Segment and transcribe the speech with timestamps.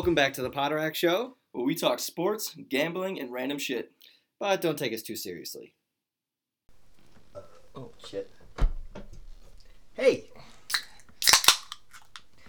[0.00, 3.92] Welcome back to the Poterack Show, where we talk sports, gambling, and random shit.
[4.38, 5.74] but don't take us too seriously.
[7.74, 8.30] Oh shit.
[9.92, 10.24] Hey,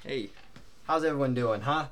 [0.02, 0.30] Hey,
[0.86, 1.88] how's everyone doing, huh?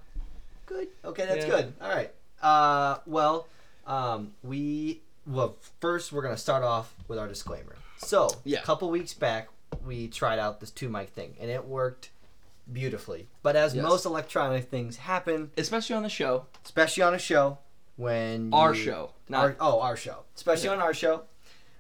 [0.66, 0.88] Good.
[1.04, 1.50] Okay, that's Yeah.
[1.52, 1.74] good.
[1.82, 2.14] All right.
[2.42, 3.50] Uh, well,
[3.86, 7.76] um, we well first we're gonna start off with our disclaimer.
[7.98, 8.60] So, Yeah.
[8.60, 9.50] a couple weeks back,
[9.86, 12.12] we tried out this two mic thing, and it worked
[12.72, 13.28] beautifully.
[13.44, 13.84] But as Yes.
[13.84, 17.60] most electronic things happen, especially on the show, especially on a show,
[17.96, 20.24] when our you- show, not our, oh our show.
[20.36, 21.24] Especially on our show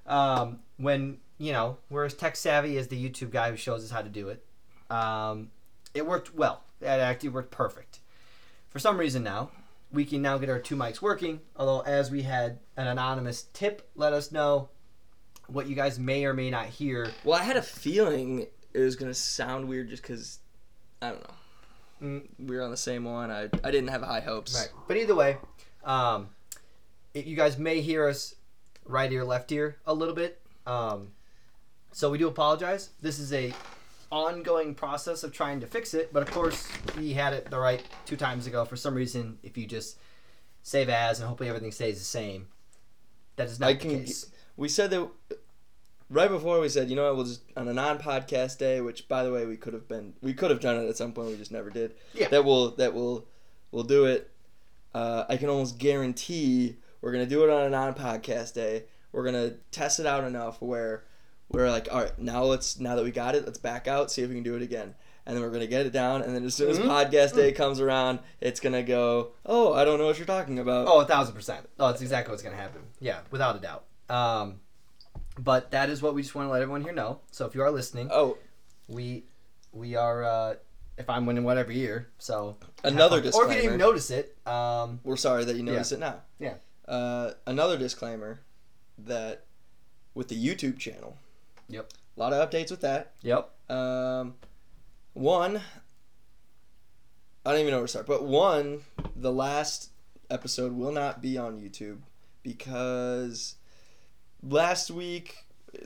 [0.05, 3.91] um, when you know we're as tech savvy as the youtube guy who shows us
[3.91, 4.45] how to do it.
[4.89, 5.51] Um,
[5.93, 6.63] it worked well.
[6.81, 7.99] It actually worked perfect.
[8.69, 9.51] For some reason now
[9.91, 13.89] we can now get our two mics working although as we had an anonymous tip
[13.95, 14.69] let us know
[15.47, 17.09] what you guys may or may not hear.
[17.23, 20.39] Well, I had a feeling it was gonna sound weird just because
[21.01, 21.35] I don't know.
[22.01, 22.21] Mm.
[22.39, 23.31] We were on the same one.
[23.31, 24.55] I I didn't have high hopes.
[24.55, 24.69] Right.
[24.87, 25.37] But either way,
[25.83, 26.29] um,
[27.13, 28.35] it, you guys may hear us
[28.85, 30.41] right ear, left ear a little bit.
[30.65, 31.09] Um,
[31.91, 32.91] so we do apologize.
[33.01, 33.53] This is a
[34.11, 36.11] ongoing process of trying to fix it.
[36.13, 38.65] But of course, we had it the right two times ago.
[38.65, 39.97] For some reason, if you just
[40.63, 42.47] save as and hopefully everything stays the same,
[43.35, 44.27] that is not I the can case.
[44.57, 45.09] We said that
[46.09, 49.23] right before we said, you know what, we'll just on a non-podcast day, which by
[49.23, 51.37] the way we could have been, we could have done it at some point, we
[51.37, 51.93] just never did.
[52.13, 52.27] Yeah.
[52.29, 53.27] That will that will
[53.71, 54.31] we'll do it.
[54.93, 58.85] Uh, I can almost guarantee we're gonna do it on a non-podcast day.
[59.11, 61.03] We're gonna test it out enough where
[61.51, 64.21] we're like, all right, now let's now that we got it, let's back out, see
[64.21, 64.95] if we can do it again.
[65.25, 66.85] And then we're gonna get it down, and then as soon as Mhm.
[66.87, 69.33] podcast day comes around, it's gonna go.
[69.45, 70.87] Oh, I don't know what you're talking about.
[70.87, 71.69] Oh, a thousand percent.
[71.79, 72.81] Oh, that's exactly what's going to happen.
[72.99, 73.83] Yeah, without a doubt.
[74.09, 74.59] Um,
[75.43, 77.19] but that is what we just want to let everyone here know.
[77.31, 78.37] So if you are listening, Oh,
[78.87, 79.23] we
[79.71, 80.55] we are uh
[80.97, 83.47] if I'm winning whatever year, so another disclaimer.
[83.47, 86.21] or if you didn't even notice it, um we're sorry that you notice it now.
[86.39, 86.55] Yeah.
[86.87, 88.39] Uh, another disclaimer
[88.97, 89.45] that
[90.15, 91.15] with the YouTube channel.
[91.69, 91.93] Yep.
[92.17, 93.13] A lot of updates with that.
[93.21, 93.51] yep.
[93.69, 94.33] Um,
[95.13, 95.61] one,
[97.45, 98.81] I don't even know where to start, but one,
[99.15, 99.91] the last
[100.31, 101.99] episode will not be on YouTube
[102.41, 103.55] because
[104.43, 105.45] last week,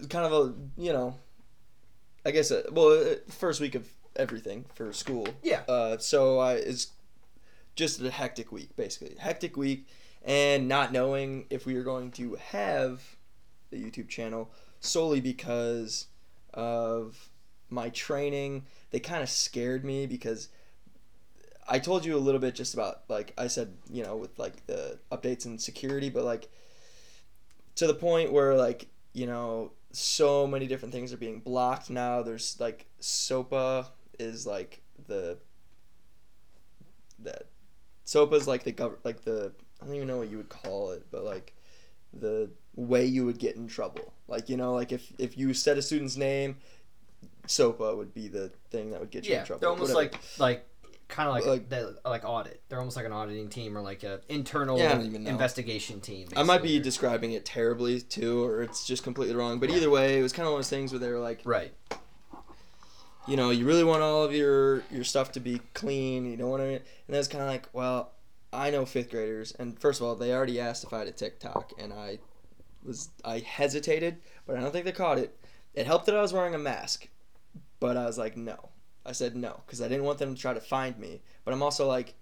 [0.10, 1.16] kind of a, you know,
[2.26, 5.28] I guess, uh well, uh, first week of everything for school.
[5.42, 5.62] Yeah.
[5.68, 6.92] Uh, so I, it's
[7.76, 9.16] just a hectic week, basically.
[9.20, 9.88] Hectic week,
[10.24, 13.02] and not knowing if we are going to have
[13.72, 16.08] the YouTube channel solely because
[16.54, 17.30] of
[17.70, 18.66] my training.
[18.92, 20.50] They kind of scared me because
[21.68, 24.66] I told you a little bit just about like I said, you know, with like
[24.68, 26.50] the updates and security, but like
[27.76, 32.22] to the point where like you know so many different things are being blocked now.
[32.24, 33.88] There's like SOPA
[34.20, 35.38] is like the
[37.20, 37.48] that
[38.06, 39.52] SOPA is like the gov like the
[39.82, 41.54] I don't even know what you would call it, but like
[42.14, 44.14] the way you would get in trouble.
[44.28, 46.58] Like you know, like if if you said a student's name,
[47.48, 49.42] SOPA would be the thing that would get you Yeah.
[49.42, 49.60] in trouble.
[49.62, 50.14] They're almost whatever.
[50.40, 50.68] like like
[51.08, 52.62] kind of like Like- like, like audit.
[52.70, 55.30] They're almost like an auditing team or like a internal Yeah, I don't even know.
[55.32, 56.28] investigation team.
[56.36, 56.84] I might be basically.
[56.84, 59.60] describing it terribly too, or it's just completely wrong.
[59.60, 61.42] But either way, it was kind of one of those things where they were like,
[61.46, 61.74] right.
[63.28, 66.26] you know, you really want all of your your stuff to be clean.
[66.26, 68.12] You don't want to, and then it's kind of like, well,
[68.52, 71.12] I know fifth graders, and first of all, they already asked if I had a
[71.12, 72.20] TikTok, and I
[72.84, 75.38] was I hesitated, but I don't think they caught it.
[75.74, 77.08] It helped that I was wearing a mask,
[77.80, 78.70] but I was like, no.
[79.06, 81.22] I said no because I didn't want them to try to find me.
[81.44, 82.14] But I'm also like,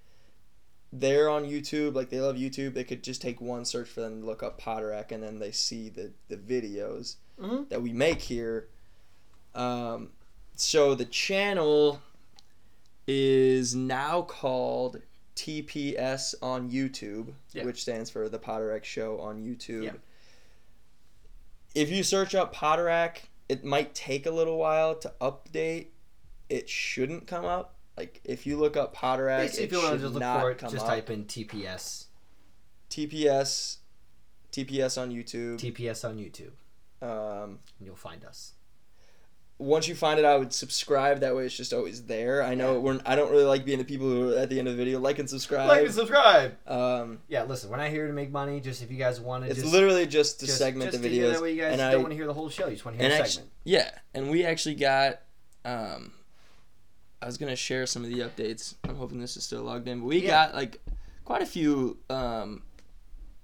[0.93, 2.73] they're on YouTube, like they love YouTube.
[2.73, 5.51] They could just take one search for them to look up Poterack, and then they
[5.51, 7.69] see the the videos Mhm.
[7.69, 8.67] that we make here.
[9.55, 10.11] Um,
[10.55, 12.01] so the channel
[13.07, 15.01] is now called
[15.35, 17.63] TPS on YouTube, Yeah.
[17.65, 19.83] which stands for the Poterack Show on YouTube.
[19.85, 19.93] Yeah.
[21.73, 25.87] If you search up Poterack, it might take a little while to update.
[26.51, 27.75] It shouldn't come up.
[27.97, 30.41] Like if you look up Basically, it if you want should to just look not
[30.41, 30.87] for it, just up.
[30.87, 32.05] type in TPS.
[32.89, 33.77] TPS,
[34.51, 35.57] TPS on YouTube.
[35.57, 36.51] TPS on YouTube,
[37.01, 38.53] um, and you'll find us.
[39.59, 41.19] once you find it, I would subscribe.
[41.19, 42.41] That way, it's just always there.
[42.43, 42.79] I know Yeah.
[42.79, 42.99] we're.
[43.05, 44.99] I don't really like being the people who are at the end of the video
[44.99, 45.69] like and subscribe.
[45.69, 46.57] Like and subscribe.
[46.67, 48.59] um, Yeah, listen, we're not here to make money.
[48.59, 51.09] Just if you guys want to, it's just literally just to just, segment just the
[51.09, 51.33] videos.
[51.33, 52.65] That way you guys and don't I- want to hear the whole show.
[52.65, 53.51] You just want to hear a segment.
[53.63, 55.21] Yeah, and we actually got.
[55.63, 56.13] Um,
[57.21, 58.75] I was gonna share some of the updates.
[58.87, 60.29] I'm hoping this is still logged in, but we Yeah.
[60.47, 60.81] got like
[61.25, 62.63] quite a few um,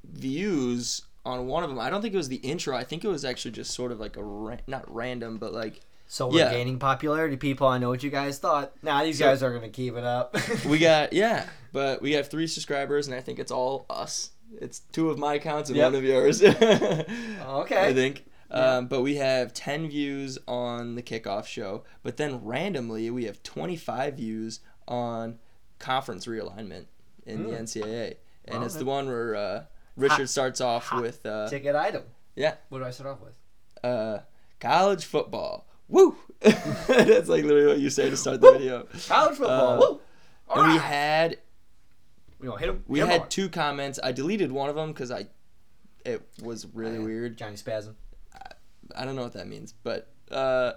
[0.03, 1.79] views on one of them.
[1.79, 2.75] I don't think it was the intro.
[2.75, 5.81] I think it was actually just sort of like a ra- not random, but like
[6.09, 6.51] So we're Yeah.
[6.51, 7.67] gaining popularity, people.
[7.67, 8.71] I know what you guys thought.
[8.81, 10.37] Nah, these So- guys are gonna keep it up.
[10.65, 14.31] we got yeah, but we have three subscribers, and I think it's all us.
[14.61, 15.85] It's two of my accounts and Yep.
[15.91, 16.41] one of yours.
[16.41, 17.87] okay.
[17.87, 18.23] I think.
[18.49, 18.77] Yeah.
[18.77, 23.43] Um, but we have 10 views on the kickoff show, but then randomly we have
[23.43, 25.39] 25 views on
[25.79, 26.85] conference realignment
[27.25, 27.63] in the Hmm.
[27.63, 28.15] NCAA.
[28.45, 29.63] And it's the one where uh,
[29.97, 32.03] Richard Hot- starts off hot with uh, Ticket item.
[32.35, 32.55] Yeah.
[32.69, 33.35] What do I start off with?
[33.83, 34.19] uh,
[34.59, 35.67] college football.
[35.89, 36.15] Woo!
[36.39, 38.87] That's like literally what you say to start the video.
[39.07, 39.73] College football.
[39.73, 40.01] Uh, Woo!
[40.55, 41.37] And we had
[42.39, 42.83] We hit him.
[42.87, 43.99] we hit had two comments.
[44.03, 45.27] I deleted one of them because I
[46.05, 47.03] it was really Yeah.
[47.03, 47.37] weird.
[47.37, 47.95] Johnny Spasm.
[48.95, 50.73] I don't know what that means, but uh,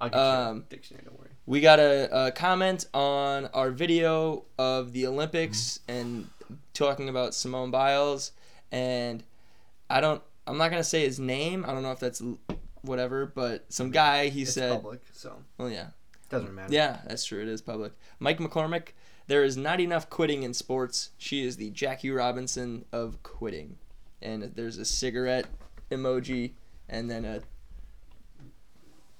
[0.00, 1.04] I'll get Um, you a dictionary.
[1.04, 1.30] Don't worry.
[1.46, 6.28] we got a, a comment on our video of the Olympics and
[6.74, 8.32] talking about Simone Biles,
[8.72, 9.22] and
[9.88, 10.22] I don't.
[10.46, 11.64] I'm not gonna say his name.
[11.66, 12.22] I don't know if that's
[12.82, 14.72] whatever, but some guy he It's said.
[14.72, 15.88] public, so Well, yeah,
[16.30, 16.72] doesn't matter.
[16.72, 17.42] yeah, that's true.
[17.42, 17.92] It is public.
[18.18, 18.88] Mike McCormick.
[19.26, 21.10] There is not enough quitting in sports.
[21.16, 23.76] She is the Jackie Robinson of quitting.
[24.22, 25.46] And there's a cigarette
[25.90, 26.52] emoji,
[26.88, 27.40] and then a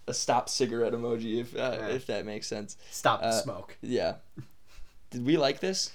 [0.07, 1.89] a stop cigarette emoji, if uh, Yeah.
[1.89, 2.77] if that makes sense.
[2.91, 3.77] Stop the Uh, smoke.
[3.81, 4.17] Yeah.
[5.11, 5.93] Did we like this?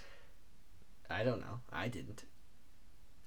[1.10, 1.60] I don't know.
[1.72, 2.24] I didn't.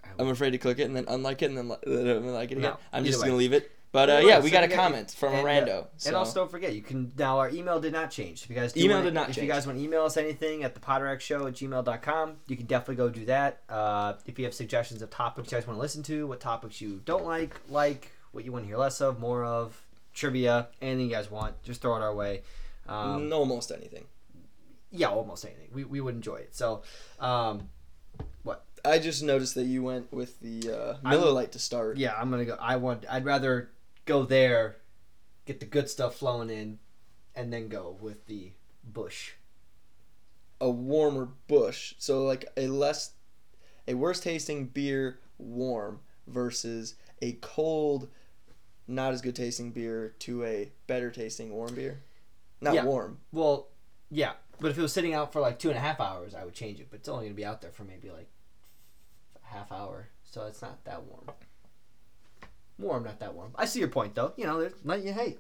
[0.04, 1.76] I I'm afraid to click it and then unlike it and then li-
[2.30, 2.70] like it again.
[2.72, 3.26] No, I'm just way.
[3.28, 3.70] gonna leave it.
[3.90, 5.86] But uh, yeah, we got a comment from and, rando.
[5.96, 6.08] So.
[6.08, 8.42] And also don't forget, you can now our email did not change.
[8.44, 9.46] If you guys Email wanna- did not if change.
[9.46, 12.66] you guys want to email us anything at the Poterack Show at gmail.com, you can
[12.66, 13.62] definitely go do that.
[13.68, 16.80] Uh, if you have suggestions of topics you guys want to listen to, what topics
[16.82, 19.80] you don't like, like what you want to hear less of, more of,
[20.12, 22.42] trivia, anything you guys want, just throw it our way.
[22.88, 24.04] Um, almost anything.
[24.90, 25.68] Yeah, almost anything.
[25.72, 26.54] We, we would enjoy it.
[26.54, 26.82] So,
[27.20, 27.68] um,
[28.84, 30.72] I just noticed that you went with the
[31.04, 31.96] uh, Miller Lite to start.
[31.96, 32.56] yeah, I'm gonna go.
[32.60, 33.04] I want.
[33.10, 33.70] I'd rather
[34.08, 34.78] go there,
[35.46, 36.78] get the good stuff flowing in,
[37.36, 38.50] and then go with the
[38.82, 39.32] Bush.
[40.60, 41.94] a warmer bush.
[41.98, 43.12] So like a less
[43.86, 48.08] a worse tasting beer warm versus a cold
[48.88, 52.00] not as good tasting beer to a better tasting warm beer.
[52.60, 52.84] Not Yeah.
[52.84, 53.20] warm.
[53.30, 53.68] Well,
[54.10, 56.44] yeah, but if it was sitting out for like two and a half hours, I
[56.44, 56.88] would change it.
[56.90, 58.28] But it's only gonna be out there for maybe like
[59.44, 61.28] a half hour, so it's not that warm.
[62.78, 63.52] Warm, not that warm.
[63.56, 64.32] I see your point though.
[64.36, 65.38] You know, there's not you hate.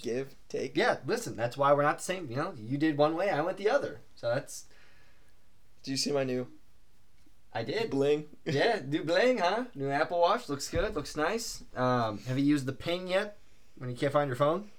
[0.00, 0.76] Give, take.
[0.76, 2.30] Yeah, listen, that's why we're not the same.
[2.30, 4.00] You know, you did one way, I went the other.
[4.14, 4.66] So that's
[5.82, 6.46] Do you see my new
[7.52, 7.90] I did.
[7.90, 8.26] bling?
[8.44, 9.64] yeah, new bling, huh?
[9.74, 11.64] New Apple Watch looks good, looks nice.
[11.74, 13.38] Um, have you used the ping yet?
[13.76, 14.70] When you can't find your phone?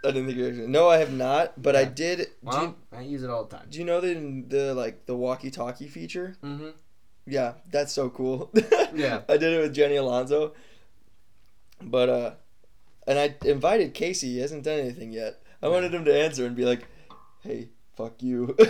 [0.05, 0.67] I didn't think you actually.
[0.67, 2.27] No, I have not, but I did.
[2.41, 3.67] Well, you, I use it all the time.
[3.69, 6.35] do you know the the like the walkie-talkie feature?
[6.43, 6.69] Mm-hmm.
[7.25, 8.51] Yeah, that's so cool.
[8.95, 9.21] Yeah.
[9.27, 10.53] I did it with Jenny Alonso.
[11.81, 12.31] But uh
[13.07, 15.41] and I invited Casey, he hasn't done anything yet.
[15.61, 16.87] I wanted him to answer and be like,
[17.41, 18.55] "Hey, fuck you."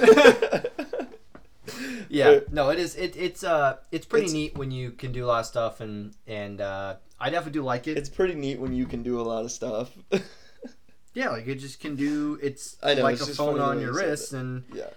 [2.09, 2.95] Yeah, no, it is.
[2.95, 5.79] It, it's uh, it's pretty It's- neat when you can do a lot of stuff,
[5.81, 7.97] and and uh, I definitely do like it.
[7.97, 9.91] It's pretty neat when you can do a lot of stuff.
[11.15, 12.37] yeah, like it just can do.
[12.41, 14.89] It's I know, like it's a phone on your wrist, and yeah.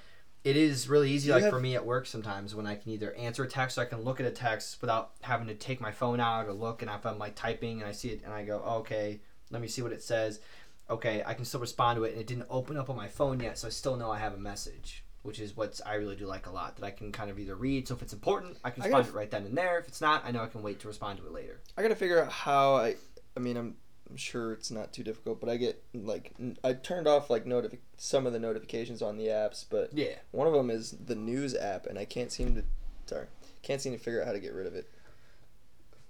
[0.46, 1.32] It is really easy.
[1.32, 3.80] Like have- for me at work, sometimes when I can either answer a text, or
[3.82, 6.82] I can look at a text without having to take my phone out or look,
[6.82, 9.60] and if I'm like typing and I see it and I go, oh, okay, let
[9.60, 10.40] me see what it says.
[10.88, 13.40] Okay, I can still respond to it, and it didn't open up on my phone
[13.40, 15.02] yet, so I still know I have a message.
[15.22, 16.76] Which is what I really do like a lot.
[16.76, 17.88] That I can kind of either read.
[17.88, 19.80] So if it's important, I can I respond gotta- to it right then and there.
[19.80, 21.58] If it's not, I know I can wait to respond to it later.
[21.76, 22.94] I got to figure out how I
[23.36, 23.74] I mean, I'm
[24.08, 26.32] I'm sure it's not too difficult, but I get like
[26.62, 30.14] I turned off like notifi- some of the notifications on the apps, but Yeah.
[30.30, 32.62] one of them is the news app and I can't seem to
[33.06, 33.26] sorry,
[33.62, 34.88] can't seem to figure out how to get rid of it.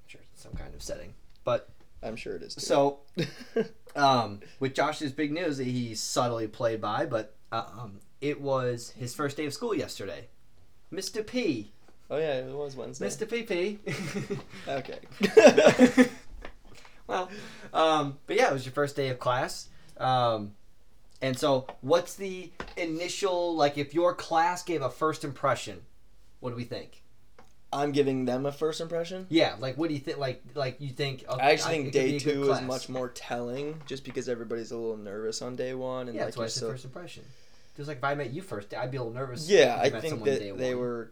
[0.07, 1.15] Sure, some kind of setting.
[1.45, 1.69] But
[2.03, 2.55] I'm sure it is.
[2.55, 2.61] Too.
[2.61, 2.99] so,
[3.97, 8.91] um, with Josh's big news that he subtly played by, but uh, um, it was
[8.91, 10.27] his first day of school yesterday.
[10.93, 11.27] Mr.
[11.27, 11.73] P,
[12.11, 13.07] oh yeah, it was Wednesday.
[13.07, 13.27] Mr.
[13.27, 14.39] PP.
[14.69, 16.07] Okay.
[17.07, 17.29] well,
[17.75, 19.69] um, but yeah, it was your first day of class.
[19.99, 20.53] Um,
[21.23, 23.79] and so, what's the initial like?
[23.79, 25.83] If your class gave a first impression,
[26.41, 27.03] what do we think?
[27.73, 29.27] I'm giving them a first impression.
[29.29, 30.19] Yeah, like what do you think?
[30.19, 31.25] Like, like you think?
[31.29, 34.71] Okay, I actually it think could day two is much more telling, just because everybody's
[34.71, 36.71] a little nervous on day one, and Yeah, like that's why you're it's the so.
[36.71, 37.25] first impression.
[37.77, 39.49] Just like if I met you first, I'd be a little nervous.
[39.51, 40.81] Yeah, I met think someone that day they one.
[40.85, 41.11] were.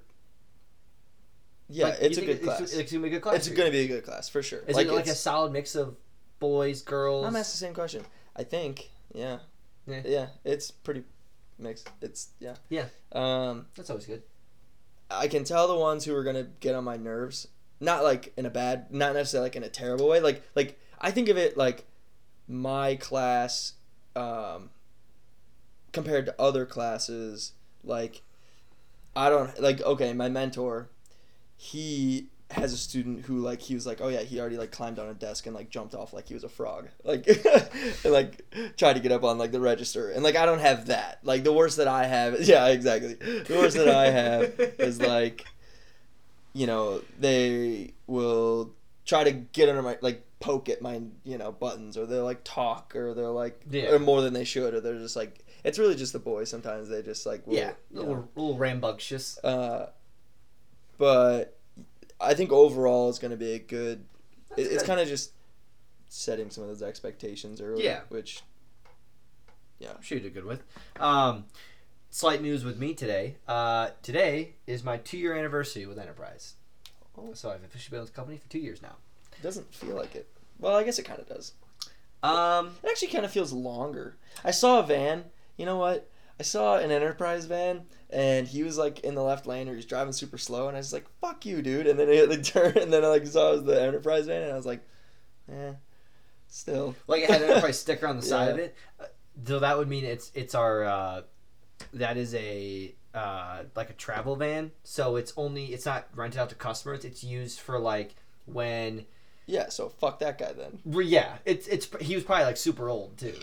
[1.68, 2.61] Yeah, Like, it's a it's, class.
[2.61, 3.37] It's, gonna be a good class.
[3.37, 4.61] It's to be a good class for sure.
[4.66, 5.97] Is like it like a solid mix of
[6.38, 7.26] boys, girls?
[7.26, 8.04] I'm asked the same question.
[8.37, 9.38] I think, yeah,
[9.87, 10.02] Yeah.
[10.04, 11.04] yeah, it's pretty
[11.59, 11.88] mixed.
[12.02, 12.87] It's yeah, Yeah.
[13.12, 14.23] Um, That's always good.
[15.11, 17.49] I can tell the ones who are gonna get on my nerves.
[17.80, 20.21] not like in a bad, not necessarily like in a terrible way.
[20.21, 21.87] Like like I think of it like
[22.47, 23.75] my class
[24.16, 24.71] um,
[25.92, 27.52] compared to other classes.
[27.83, 28.23] Like
[29.16, 30.88] I don't like okay, my mentor,
[31.64, 34.99] he has a student who like he was like oh yeah he already like climbed
[34.99, 36.88] on a desk and like jumped off like he was a frog.
[37.04, 38.42] Like and like
[38.76, 40.11] tried to get up on like the register.
[40.11, 41.21] And like I don't have that.
[41.23, 43.14] Like the worst that I have yeah exactly.
[43.14, 45.47] The worst that I have is like
[46.52, 48.71] you know they will
[49.06, 52.44] try to get under my like poke at my you know buttons or they'll like
[52.44, 53.92] talk or they're like Yeah.
[53.94, 56.90] or more than they should or they're just like it's really just the boys sometimes.
[56.90, 59.38] They just like will, yeah, know, little, little rambunctious.
[59.42, 59.88] uh,
[60.99, 61.53] but
[62.21, 64.04] I think overall it's going to be a good.
[64.56, 65.33] It, it's kind of just
[66.09, 67.85] setting some of those expectations early.
[67.85, 68.00] Yeah.
[68.09, 68.42] Which.
[69.78, 69.94] Yeah.
[70.00, 70.62] She did good with.
[71.00, 71.47] Um,
[72.11, 73.37] slight news with me today.
[73.49, 76.54] Uh, today is my two year anniversary with Enterprise.
[77.18, 77.33] Oh.
[77.35, 78.97] So I've officially been with the company for two years now.
[79.33, 80.28] It doesn't feel like it.
[80.59, 81.52] Well, I guess it kind of does.
[82.23, 84.16] Um, It actually kind of feels longer.
[84.44, 85.25] I saw a van.
[85.56, 86.09] You know what?
[86.38, 87.83] I saw an Enterprise van,
[88.14, 90.76] and he was like in the left lane, or he was driving super slow, and
[90.76, 93.09] I was like, "Fuck you, dude!" And then he hit the turn, and then I
[93.09, 94.80] like saw it was the Enterprise van, and I was like,
[95.52, 95.73] "Eh,
[96.49, 98.75] still." like it had an Enterprise sticker on the side of it.
[99.00, 99.04] Uh,
[99.47, 101.23] So that would mean it's it's our uh,
[101.92, 104.71] that is a uh, like a travel van.
[104.85, 107.04] So it's only it's not rented out to customers.
[107.04, 108.14] It's used for like
[108.47, 109.06] when
[109.46, 109.68] Yeah.
[109.68, 110.78] So fuck that guy then.
[110.84, 111.36] well, yeah.
[111.44, 113.34] It's it's he was probably like super old too.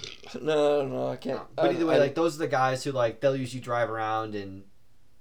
[0.41, 1.41] No, no, I can't.
[1.55, 3.89] But I- either way, I- like those are the guys who like they'll usually drive
[3.89, 4.63] around and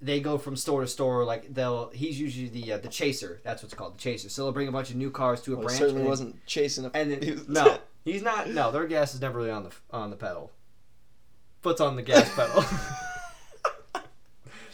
[0.03, 1.23] they go from store to store.
[1.23, 3.39] Like they'll he's usually the uh, the chaser.
[3.43, 4.29] That's what's called the chaser.
[4.29, 5.77] So they'll bring a bunch of new cars to a Well, branch.
[5.79, 6.91] certainly and wasn't chasing a.
[6.95, 8.49] And then, no, he's not.
[8.49, 10.51] No, their gas is never really on the on the pedal.
[11.61, 12.63] Foot's on the gas pedal.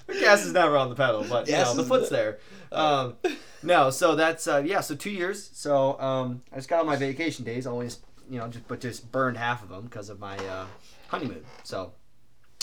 [0.07, 2.39] the gas is never on the pedal, but you know, the foot's the- there.
[2.71, 3.15] Um,
[3.63, 4.81] no, so that's uh, yeah.
[4.81, 5.49] So two years.
[5.53, 7.65] So um, I just got on my vacation days.
[7.67, 7.99] Always,
[8.29, 10.65] you know, just but just burned half of them because of my uh,
[11.07, 11.43] honeymoon.
[11.63, 11.93] So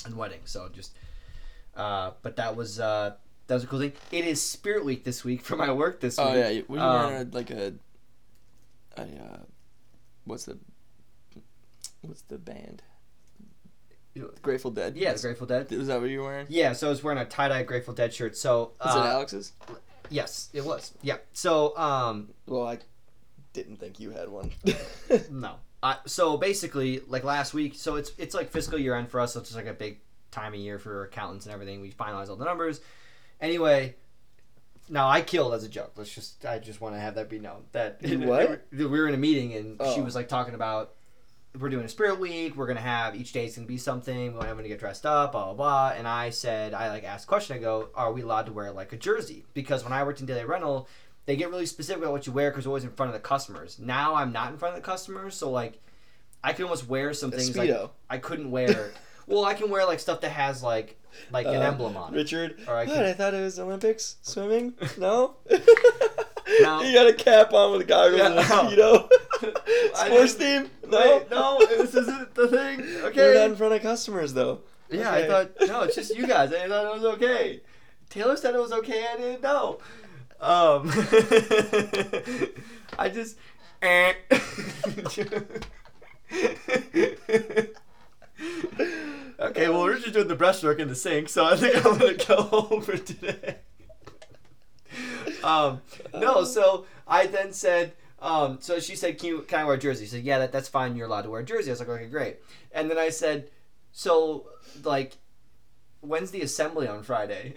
[0.05, 0.41] and wedding.
[0.45, 0.93] So just.
[1.77, 3.15] Uh, but that was uh,
[3.49, 3.93] that was a cool thing.
[4.13, 6.27] It is Spirit Week this week for my work this week.
[6.29, 7.75] Oh yeah, were you Um, wearing like a,
[8.97, 9.39] a uh,
[10.25, 10.57] what's the,
[12.03, 12.83] what's the band?
[14.43, 14.97] Grateful Dead.
[14.97, 15.69] Yeah, Grateful Dead.
[15.73, 16.47] Was that what you were wearing?
[16.49, 18.37] Yeah, so I was wearing a tie dye Grateful Dead shirt.
[18.37, 19.53] So Is it uh, Alex's?
[20.15, 20.93] Yes, it was.
[21.03, 21.17] Yeah.
[21.33, 22.79] So um, Well, I
[23.53, 24.51] didn't think you had one.
[25.31, 25.57] no.
[25.83, 29.35] I, so basically, like last week, so it's it's like fiscal year end for us.
[29.35, 29.99] So it's just like a big
[30.31, 31.81] time of year for accountants and everything.
[31.83, 32.81] We finalize all the numbers.
[33.41, 33.95] Anyway,
[34.89, 35.93] now I killed as a joke.
[35.97, 38.65] Let's just I just want to have that be known that You what?
[38.73, 40.05] we were in a meeting and she Oh.
[40.05, 40.93] was like talking about
[41.59, 42.57] we're doing a spirit week.
[42.57, 44.37] We're gonna have each day's gonna be something.
[44.41, 45.93] I'm gonna get dressed up, blah blah blah.
[45.97, 47.57] And I said, I like asked a question.
[47.57, 49.45] I go, are we allowed to wear like a jersey?
[49.55, 50.89] Because when I worked in daily rental,
[51.27, 53.21] they get really specific about what you wear because you're always in front of the
[53.27, 53.79] customers.
[53.79, 55.81] Now I'm not in front of the customers, so like
[56.43, 57.71] I can almost wear some things like.
[58.11, 58.91] I couldn't wear.
[59.27, 62.17] well, I can wear like stuff that has like like an Uh, emblem on it.
[62.17, 62.57] Richard.
[62.67, 62.95] Or I what?
[62.97, 64.75] could- I thought it was Olympics swimming.
[64.99, 65.37] No.
[66.61, 66.83] No.
[66.83, 69.09] You got a cap on with goggles Yeah, and a speedo.
[69.95, 70.71] Sports theme.
[70.89, 70.99] No.
[71.19, 72.81] Wait, no, this isn't the thing.
[73.05, 73.21] Okay.
[73.21, 74.61] We're not in front of customers though.
[74.91, 75.25] Yeah, Okay.
[75.25, 76.53] I thought no, it's just you guys.
[76.53, 77.61] I thought it was okay.
[78.11, 79.07] Taylor said it was okay.
[79.13, 79.79] I didn't know.
[80.41, 80.91] Um,
[82.99, 83.37] I just.
[83.83, 84.13] eh.
[89.41, 92.15] okay, well we're just doing the breaststroke in the sink, so I think I'm gonna
[92.15, 93.57] go home for today.
[95.43, 95.83] Um,
[96.15, 97.93] no, so I then said,
[98.25, 100.05] um, so she said, can, you, can I wear a jersey?
[100.07, 100.97] She said, yeah, that, that's fine.
[100.97, 101.71] You're allowed to wear a jersey.
[101.71, 102.39] I was like, okay, great.
[102.73, 103.51] And then I said,
[103.93, 104.47] so,
[104.83, 105.17] like,
[106.01, 107.55] when's the assembly on Friday?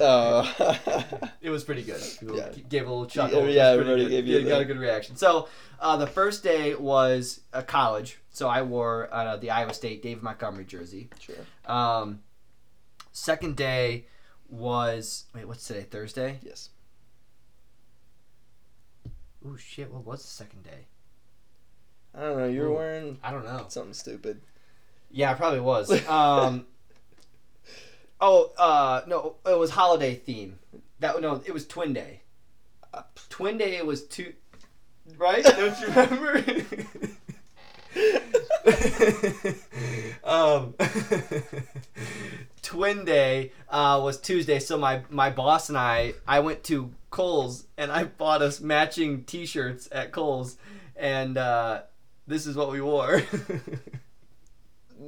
[0.00, 0.52] Oh.
[1.40, 2.02] it was pretty good.
[2.18, 2.48] People Yeah.
[2.68, 3.38] gave a little chuckle.
[3.38, 4.10] Yeah, It was yeah, everybody good.
[4.10, 5.16] gave you Yeah, got a good reaction.
[5.16, 8.18] So, uh, the first day was a college.
[8.32, 11.08] So I wore uh, the Iowa State David Montgomery jersey.
[11.20, 11.34] sure.
[11.66, 12.20] Um,
[13.12, 14.06] second day
[14.48, 15.82] was wait, what's today?
[15.82, 16.38] Thursday.
[16.42, 16.70] Yes.
[19.46, 19.90] Oh shit!
[19.90, 20.86] What was the second day?
[22.14, 22.46] I don't know.
[22.46, 22.74] You were Ooh.
[22.74, 23.64] wearing I don't know.
[23.68, 24.40] something stupid.
[25.10, 25.90] Yeah, it probably was.
[26.08, 26.66] Um,
[28.20, 30.58] oh, uh, no, it was holiday theme.
[30.98, 32.22] That no, it was Twin Day.
[32.92, 33.76] Uh, Twin Day.
[33.76, 34.34] It was two.
[35.16, 35.42] Right?
[35.42, 36.44] Don't you remember?
[40.24, 40.74] um,
[42.62, 47.66] Twin Day uh, was Tuesday, so my my boss and I I went to Kohl's
[47.76, 50.56] and I bought us matching T-shirts at Kohl's,
[50.96, 51.82] and uh,
[52.26, 53.22] this is what we wore.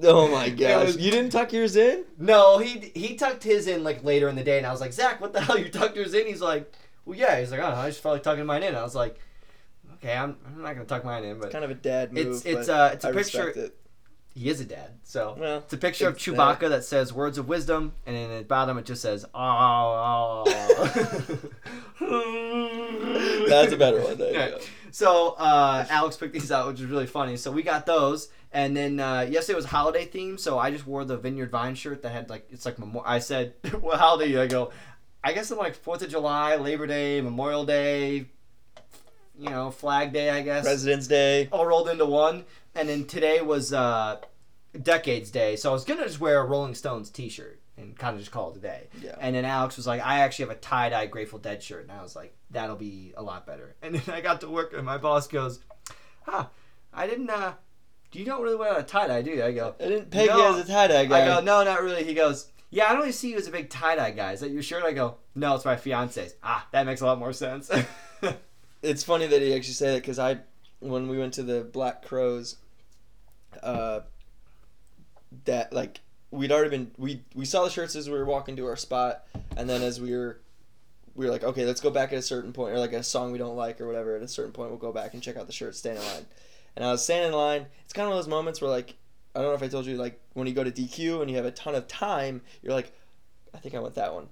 [0.02, 0.86] Oh my gosh!
[0.86, 2.04] was- you didn't tuck yours in?
[2.18, 4.92] no, he he tucked his in like later in the day, and I was like,
[4.92, 5.58] Zach, what the hell?
[5.58, 6.26] You tucked yours in?
[6.26, 6.72] He's like,
[7.04, 7.38] well, yeah.
[7.38, 8.74] He's like, oh, I just felt like tucking mine in.
[8.74, 9.18] I was like,
[10.02, 12.26] okay, I'm, I'm not gonna tuck mine in, but it's kind of a dad move.
[12.26, 13.70] It's- it's, uh, it's a I picture-
[14.34, 14.92] he is a dad.
[15.02, 16.34] So Well, it's a picture of it's there.
[16.34, 20.44] Chewbacca that says words of wisdom, and in the bottom it just says, oh.
[20.46, 21.48] oh.
[23.48, 24.16] That's a better one.
[24.18, 24.58] There.
[24.94, 27.38] So uh, Alex picked these out, which is really funny.
[27.38, 30.36] So we got those, and then uh, yesterday was holiday theme.
[30.36, 33.18] So I just wore the Vineyard Vine shirt that had like it's like memor- I
[33.18, 34.70] said, "What holiday?" I go,
[35.24, 38.26] I guess I'm like Fourth of July, Labor Day, Memorial Day,
[39.38, 40.30] you know, Flag Day.
[40.30, 41.48] I guess President's Day.
[41.52, 42.44] all rolled into one.
[42.74, 44.18] And then today was uh,
[44.80, 48.20] Decades Day, so I was gonna just wear a Rolling Stones T-shirt and kind of
[48.20, 48.88] just call it a day.
[49.02, 49.16] Yeah.
[49.20, 52.02] And then Alex was like, "I actually have a tie-dye Grateful Dead shirt," and I
[52.02, 54.96] was like, "That'll be a lot better." And then I got to work, and my
[54.98, 55.60] boss goes,
[56.26, 56.46] "Huh,
[56.92, 57.28] I didn't.
[57.30, 57.52] uh
[58.10, 60.36] Do you don't really wear a tie-dye, do you?" I go, I didn't peg No.
[60.52, 61.22] you as a tie dye guy.
[61.22, 62.48] "I go, no, not really." He goes.
[62.70, 64.32] Yeah, I don't really see you as a big tie dye guy.
[64.32, 64.82] Is that your shirt?
[64.82, 66.34] I go, no, it's my fiance's.
[66.42, 67.70] Ah, that makes a lot more sense.
[68.82, 70.38] it's funny that he actually said that because I,
[70.80, 72.56] when we went to the Black Crowes,
[73.62, 74.00] uh,
[75.44, 78.66] that like we'd already been we we saw the shirts as we were walking to
[78.66, 79.24] our spot,
[79.56, 80.40] and then as we were,
[81.14, 83.32] we were like, okay, let's go back at a certain point or like a song
[83.32, 84.16] we don't like or whatever.
[84.16, 86.26] At a certain point, we'll go back and check out the shirts, stand in line.
[86.74, 87.66] And I was standing in line.
[87.84, 88.94] It's kind of one of those moments where like
[89.34, 91.36] I don't know if I told you like when you go to DQ and you
[91.36, 92.92] have a ton of time, you're like,
[93.54, 94.28] I think I want that one.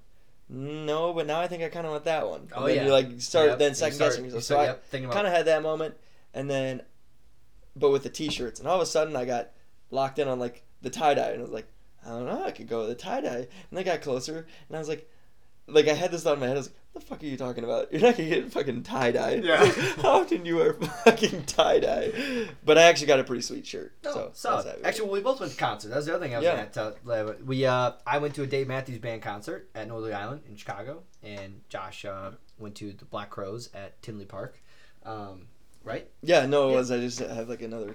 [0.52, 2.40] No, but now I think I kind of want that one.
[2.40, 2.85] And Oh, then yeah.
[2.87, 4.42] you like start Yep, then second start- guessing yourself.
[4.42, 5.95] So I yep, about kind of had that moment,
[6.35, 6.83] and then,
[7.76, 9.50] but with the t-shirts, and all of a sudden I got
[9.90, 11.69] locked in on like the tie dye, and I was like,
[12.04, 14.76] I don't know, I could go with the tie dye, and I got closer, and
[14.76, 15.09] I was like,
[15.73, 17.27] like I had this thought in my head, I was like, what the fuck are
[17.27, 17.93] you talking about?
[17.93, 19.41] You're not gonna get fucking tie dye.
[19.43, 19.65] Yeah.
[20.03, 22.49] How often you wear fucking tie dye?
[22.65, 23.95] But I actually got a pretty sweet shirt.
[24.05, 24.67] No, so solid.
[24.67, 24.85] that's.
[24.85, 25.89] Actually, well, we both went to concert.
[25.91, 26.57] That's the other thing I was Yeah.
[26.57, 26.95] gonna tell.
[27.05, 30.57] like, We uh, I went to a Dave Matthews Band concert at Northerly Island in
[30.57, 34.61] Chicago, and Josh uh, went to the Black Crowes at Tinley Park.
[35.04, 35.47] Um,
[35.85, 36.09] right.
[36.23, 36.76] yeah, no, it Yeah.
[36.78, 36.91] was.
[36.91, 37.95] I just have like another.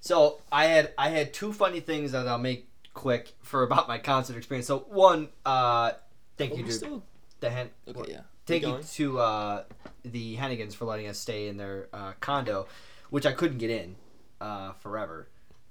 [0.00, 3.98] So I had I had two funny things that I'll make quick for about my
[3.98, 4.66] concert experience.
[4.66, 5.92] So one, uh,
[6.40, 7.02] thank Oh, you we're to still-
[7.40, 8.20] the hen- Okay, yeah.
[8.46, 8.84] thank you going.
[8.84, 9.64] to uh,
[10.04, 12.66] the Hennigans for letting us stay in their uh, condo,
[13.10, 13.96] which I couldn't get in
[14.40, 15.28] uh, forever.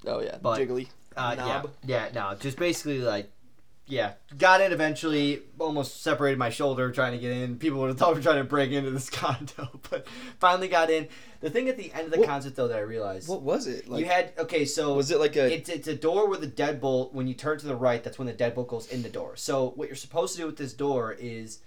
[0.08, 0.88] Oh yeah, But- jiggly.
[1.18, 1.72] Uh, Knob.
[1.86, 3.30] Yeah, yeah, no, just basically like,
[3.90, 5.42] yeah, got in eventually.
[5.58, 7.58] Almost separated my shoulder trying to get in.
[7.58, 10.08] People would have thought we were trying to break into this condo, but
[10.40, 11.08] finally got in.
[11.42, 13.66] The thing at the end of the What- concert though that I realized What was
[13.68, 13.88] it?
[13.90, 15.52] Like, you had okay, so was it like a?
[15.54, 17.14] it's it's a door with a deadbolt.
[17.14, 19.36] When you turn to the right, that's when the deadbolt goes in the door.
[19.36, 21.60] So what you're supposed to do with this door is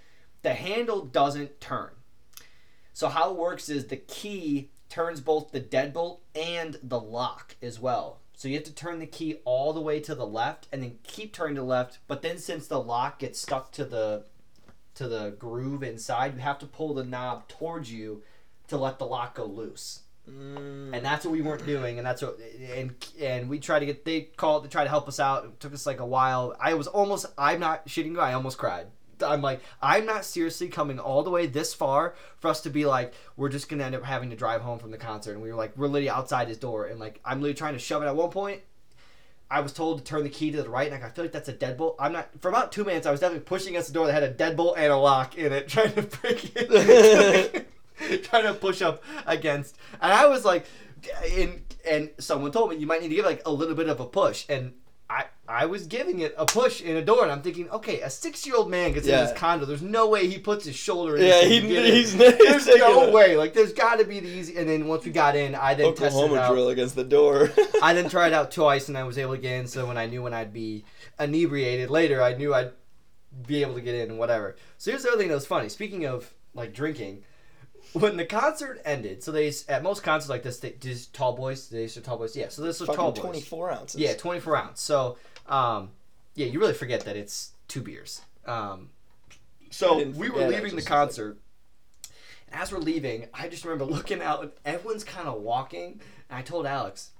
[0.42, 1.90] the handle doesn't turn.
[2.94, 7.80] So how it works is the key turns both the deadbolt and the lock as
[7.80, 8.20] well.
[8.42, 10.98] So you have to turn the key all the way to the left and then
[11.04, 12.00] keep turning to the left.
[12.08, 14.24] But then since the lock gets stuck to the
[14.96, 18.24] to the groove inside, you have to pull the knob towards you
[18.66, 20.00] to let the lock go loose.
[20.28, 22.36] Mm, and that's what we weren't doing and that's what
[22.74, 25.44] and and we tried to get they called to try to help us out.
[25.44, 26.56] It took us like a while.
[26.58, 28.88] I was almost i'm not shitting you i almost cried
[29.22, 32.84] i'm like i'm not seriously coming all the way this far for us to be
[32.84, 35.50] like we're just gonna end up having to drive home from the concert and we
[35.50, 38.06] were like we're literally outside his door and like i'm literally trying to shove it
[38.06, 38.60] at one point
[39.52, 41.50] I was told to turn the key to the right, and I feel like that's
[41.50, 41.96] a deadbolt.
[41.98, 42.30] I'm not.
[42.40, 44.78] For about two minutes, I was definitely pushing against the door that had a deadbolt
[44.78, 47.68] and a lock in it, trying to break it.
[48.24, 50.64] trying to push up against, and I was like,
[51.36, 54.00] and and someone told me you might need to give like a little bit of
[54.00, 54.72] a push, and
[55.48, 58.46] I was giving it a push in a door, and I'm thinking, okay, a six
[58.46, 59.26] year old man gets in Yeah.
[59.28, 59.66] his condo.
[59.66, 61.24] There's no way he puts his shoulder in.
[61.26, 61.64] Yeah, he- in.
[61.66, 63.12] he's- he's There's no it.
[63.12, 63.36] way.
[63.36, 64.56] Like, there's got to be the easy.
[64.56, 66.52] And then once we got in, I then tested it Oklahoma out.
[66.52, 67.50] drill against the door.
[67.82, 69.66] I then tried out twice and I was able to get in.
[69.66, 70.84] So when I knew when I'd be
[71.18, 72.70] inebriated later, I knew I'd
[73.46, 74.56] be able to get in and whatever.
[74.78, 75.68] So here's the other thing that was funny.
[75.68, 77.24] Speaking of like drinking,
[77.94, 81.68] when the concert ended, so they at most concerts like this, they just tall boys.
[81.68, 82.36] They used to tall boys.
[82.36, 82.48] Yeah.
[82.48, 83.20] So this was tall boys.
[83.22, 84.00] 24 ounces.
[84.00, 84.80] Yeah, 24 ounce.
[84.80, 85.18] So
[85.52, 85.90] um,
[86.34, 88.22] yeah, you really forget that it's two beers.
[88.46, 88.88] Um,
[89.70, 91.38] so we were leaving the just- concert.
[92.50, 96.00] And as we're leaving, I just remember looking out and everyone's kind of walking.
[96.28, 97.10] And I told Alex,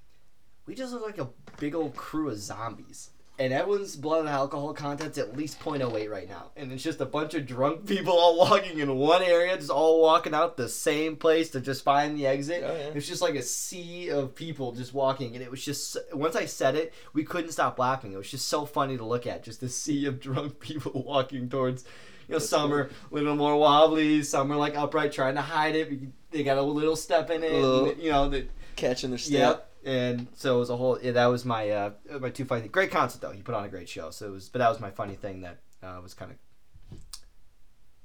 [0.67, 3.11] we just look like a big old crew of zombies.
[3.43, 6.53] And everyone's blood and alcohol content's at least 0.08 right now.
[6.57, 10.01] And it's just a bunch of drunk people all walking in one area, just all
[10.01, 12.63] walking out the same place to just find the exit.
[12.65, 12.91] Oh, yeah.
[12.95, 15.35] It's just like a sea of people just walking.
[15.35, 18.13] And it was just, once I said it, we couldn't stop laughing.
[18.13, 21.49] It was just so funny to look at, just a sea of drunk people walking
[21.49, 21.83] towards.
[22.29, 25.43] You know, That's some are a little more wobbly, some are like upright, trying to
[25.43, 25.91] hide it.
[26.31, 28.29] They got a little step in it, and, you know.
[28.29, 29.33] The, Catching their step.
[29.33, 29.72] Yep.
[29.85, 30.99] And so it was a whole.
[31.03, 31.91] Yeah, that was my uh,
[32.21, 32.69] my two funny.
[32.69, 33.33] Great concert though.
[33.33, 34.11] He put on a great show.
[34.11, 36.99] So it was, but that was my funny thing that uh, was kind of.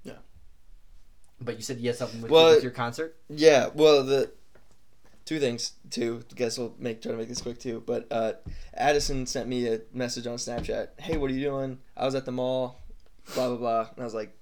[0.03, 0.13] Yeah.
[1.39, 3.15] But you said you had something with, Well, with your concert.
[3.29, 4.31] Yeah, well, the
[5.25, 6.23] two things too.
[6.31, 7.83] I guess we'll make try to make this quick too.
[7.85, 8.33] But uh,
[8.73, 10.99] Addison sent me a message on Snapchat.
[10.99, 11.79] Hey, what are you doing?
[11.95, 12.79] I was at the mall.
[13.35, 13.79] Blah blah blah.
[13.93, 14.39] And I was like,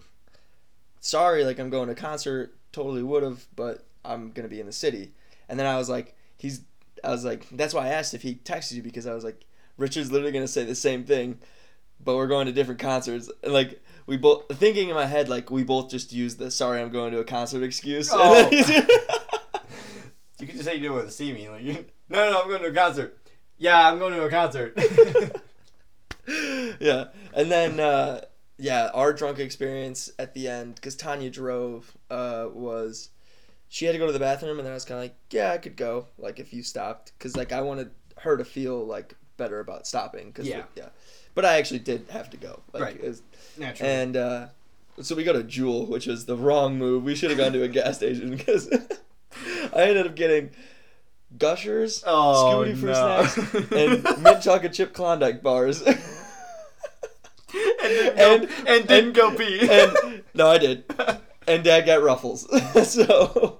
[1.01, 2.55] sorry, like I'm going to concert.
[2.71, 5.13] Totally would have, but I'm gonna be in the city.
[5.49, 6.61] And then I was like, he's.
[7.05, 9.45] I was like, that's why I asked if he texted you because I was like,
[9.77, 11.39] Richard's literally gonna say the same thing,
[12.03, 13.29] but we're going to different concerts.
[13.43, 16.81] And like we both thinking in my head like we both just used the sorry
[16.81, 18.09] I'm going to a concert excuse.
[18.11, 18.49] Oh.
[20.39, 21.49] You could just say you didn't want to see me.
[21.49, 23.17] Like, you, no, no, I'm going to a concert.
[23.57, 24.77] Yeah, I'm going to a concert.
[26.79, 28.21] yeah, and then uh,
[28.57, 33.11] yeah, our drunk experience at the end because Tanya drove uh, was
[33.69, 35.51] she had to go to the bathroom, and then I was kind of like, yeah,
[35.51, 39.15] I could go, like if you stopped, because like I wanted her to feel like
[39.37, 40.63] better about stopping, cause Yeah.
[40.75, 40.89] yeah,
[41.33, 42.95] but I actually did have to go, like, Right.
[42.95, 43.21] it was-
[43.57, 43.91] Naturally.
[43.93, 44.47] and uh,
[45.01, 47.03] so we go to Jewel, which was the wrong move.
[47.03, 48.69] We should have gone to a gas station because
[49.73, 50.51] I ended up getting
[51.37, 53.25] Gushers, Oh, Scooby Fruit no.
[53.25, 53.71] Snacks,
[54.15, 55.81] and mint chocolate chip Klondike bars.
[55.81, 55.97] and,
[57.81, 59.67] didn't go, and- and, didn't go pee.
[59.69, 60.83] and no, I did.
[61.47, 62.47] And Dad got ruffles.
[62.89, 63.59] so,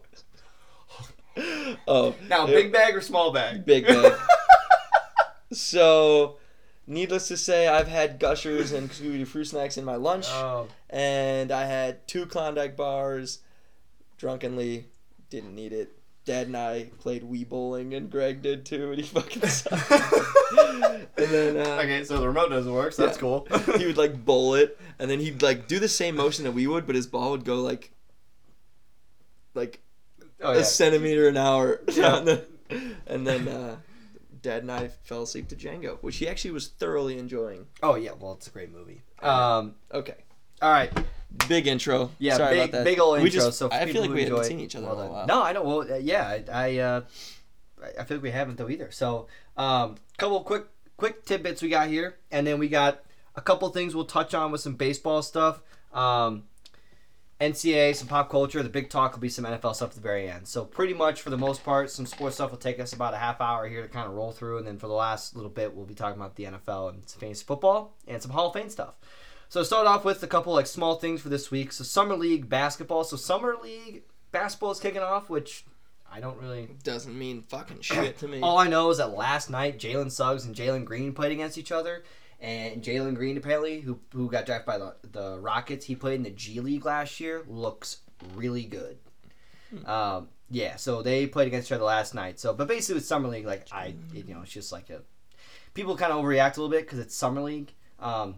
[1.88, 3.65] oh, now, it- big bag or small bag?
[3.65, 4.13] big bag.
[5.52, 6.38] so,
[6.88, 11.52] needless to say, I've had Gushers and Scooby Fruit Snacks in my lunch, Oh, and
[11.52, 13.39] I had two Klondike bars.
[14.17, 14.86] Drunkenly,
[15.30, 15.91] didn't need it.
[16.25, 19.91] Dad and I played Wii bowling, and Greg did too, and he fucking sucked.
[20.51, 23.47] and then uh, okay, so the remote doesn't work, so that's cool.
[23.77, 26.65] he would like bowl it, and then he'd like do the same motion that we
[26.65, 27.91] would, but his ball would go like
[29.53, 29.81] like
[30.41, 31.81] oh, a centimeter an hour.
[31.91, 32.17] Yeah.
[32.17, 32.41] and then,
[33.05, 33.75] and then uh,
[34.41, 37.67] Dad and I fell asleep to Django, which he actually was thoroughly enjoying.
[37.83, 39.01] oh, yeah, well, it's a great movie.
[39.21, 40.17] Um, Okay,
[40.61, 40.91] all right.
[41.48, 42.12] Big intro.
[42.19, 42.84] Yeah, Sorry big, about that.
[42.86, 43.45] big old We intro.
[43.45, 45.28] just- so I feel like we haven't seen each other well in a while.
[45.28, 45.65] No, I don't.
[45.65, 47.02] Well, uh, yeah, I, I, uh,
[47.84, 48.91] I- I feel like we haven't though either.
[48.91, 50.65] So, um, couple quick,
[50.98, 53.04] quick tidbits we got here, and then we got
[53.36, 55.62] a couple things we'll touch on with some baseball stuff.
[55.93, 56.43] Um,
[57.41, 58.63] NCAA, some pop culture.
[58.63, 60.48] The big talk will be some NFL stuff at the very end.
[60.48, 63.17] So pretty much for the most part, some sports stuff will take us about a
[63.17, 65.76] half hour here to kind of roll through, and then for the last little bit,
[65.76, 68.69] we'll be talking about the NFL and some fantasy football and some Hall of Fame
[68.69, 68.93] stuff.
[69.49, 71.71] So start off with a couple like small things for this week.
[71.71, 73.03] So summer league basketball.
[73.03, 75.65] So summer league basketball is kicking off, which
[76.12, 76.69] I don't really.
[76.84, 78.41] Doesn't mean fucking shit to me.
[78.41, 81.71] All I know is that last night Jalen Suggs and Jalen Green played against each
[81.71, 82.03] other,
[82.39, 86.23] and Jalen Green apparently, who who got drafted by the the Rockets, he played in
[86.23, 87.43] the G League last year.
[87.47, 87.97] Looks
[88.36, 88.97] really good.
[89.86, 92.39] Um, yeah, so they played against each other last night.
[92.39, 95.01] So, but basically with summer league, like I, you know, it's just like a
[95.73, 97.73] people kind of overreact a little bit because it's summer league.
[97.99, 98.36] Um,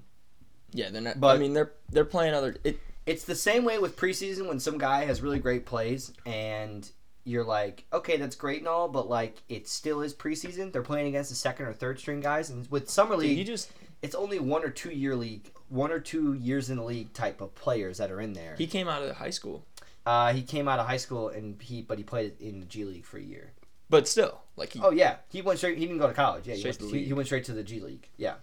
[0.74, 1.20] yeah, they're not.
[1.20, 2.56] But- I mean, they're they're playing other.
[2.64, 6.90] It, it's the same way with preseason when some guy has really great plays and
[7.24, 10.72] you're like, okay, that's great and all, but like it still is preseason.
[10.72, 13.72] They're playing against the second or third string guys, and with summer league, you just
[14.02, 17.40] it's only one or two year league, one or two years in the league type
[17.42, 18.56] of players that are in there.
[18.58, 19.66] he came out of high school,
[20.06, 22.84] uh, he came out of high school and he, but he played in the G
[22.86, 23.52] League for a year.
[23.90, 24.80] but still, like he.
[24.82, 25.78] Oh yeah, he went straight.
[25.78, 26.46] He didn't go to college.
[26.48, 28.08] Yeah, he went, he, he went straight to the G League.
[28.18, 28.36] Yeah.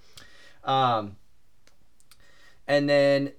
[0.64, 1.16] Um.
[2.66, 3.32] And then,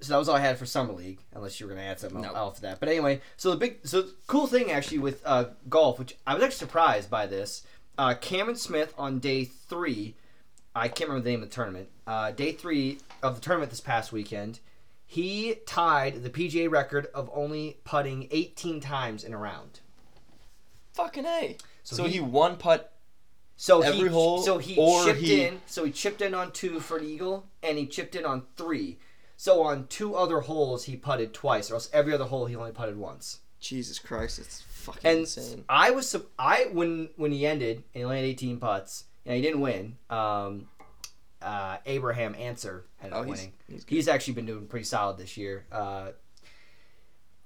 [0.00, 1.20] so that was all I had for summer league.
[1.32, 2.32] Unless you were gonna add something No.
[2.32, 2.80] else to that.
[2.80, 6.34] But anyway, so the big, so the cool thing actually with uh, golf, which I
[6.34, 7.62] was actually surprised by this.
[7.98, 10.14] Uh, Cameron Smith on day three.
[10.74, 11.88] I can't remember the name of the tournament.
[12.06, 14.60] Uh, day three of the tournament this past weekend,
[15.04, 19.80] he tied the PGA record of only putting 18 times in a round.
[20.94, 21.56] Fucking a.
[21.82, 22.92] So So, he- he, one putt.
[23.62, 25.60] So Every he, hole, so he chipped he- in.
[25.66, 28.98] So he chipped in on two for an eagle, and he chipped in on three.
[29.36, 32.72] So on two other holes, he putted twice, or else every other hole he only
[32.72, 33.38] putted once.
[33.60, 35.64] Jesus Christ, it's fucking And insane.
[35.68, 39.40] I was I when when he ended and he only had 18 putts, and he
[39.42, 39.96] didn't win.
[40.10, 40.66] Um,
[41.40, 43.52] uh, Abraham Ancer ended Oh, up he's- winning.
[43.68, 43.94] he's good.
[43.94, 45.66] He's actually been doing pretty solid this year.
[45.70, 46.10] Uh,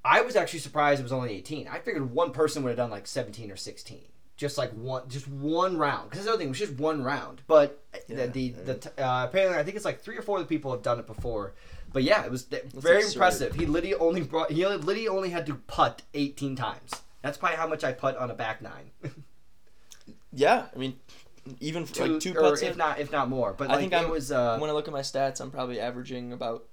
[0.02, 1.68] I was actually surprised it was only 18.
[1.68, 4.00] I figured one person would have done like 17 or 16.
[4.36, 6.10] Just like one, just one round.
[6.10, 7.40] Because the other thing it was just one round.
[7.46, 10.44] But Yeah, the, the, the uh, apparently I think it's like three or four of
[10.44, 11.54] the people have done it before.
[11.92, 13.12] But yeah, it was th- very absurd.
[13.14, 13.54] impressive.
[13.54, 16.90] He literally only brought he only, literally only had to putt 18 times.
[17.22, 18.90] That's probably how much I putt on a back nine.
[20.32, 20.96] Yeah, I mean,
[21.60, 22.60] even f- like two putts.
[22.62, 23.54] if in, not if not more.
[23.56, 25.50] But I like, think it I'm- was uh, when I look at my stats, I'm
[25.50, 26.64] probably averaging about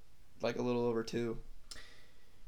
[0.42, 1.38] like a little over two.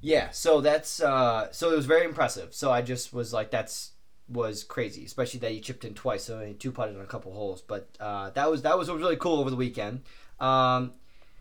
[0.01, 2.53] Yeah, so that's uh so it was very impressive.
[2.53, 3.91] So I just was like that's
[4.27, 7.33] was crazy, especially that he chipped in twice, so only two putted on a couple
[7.33, 7.61] holes.
[7.61, 10.01] But uh, that was that was really cool over the weekend.
[10.39, 10.93] Um,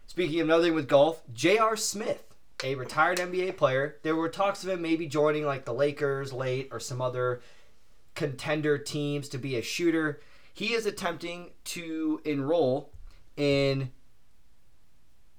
[0.06, 1.76] speaking of another thing with golf, J.R.
[1.76, 3.96] Smith a retired NBA player.
[4.02, 7.42] There were talks of him maybe joining like the Lakers late or some other
[8.14, 10.20] contender teams to be a shooter.
[10.52, 12.92] He is attempting to enroll
[13.36, 13.90] in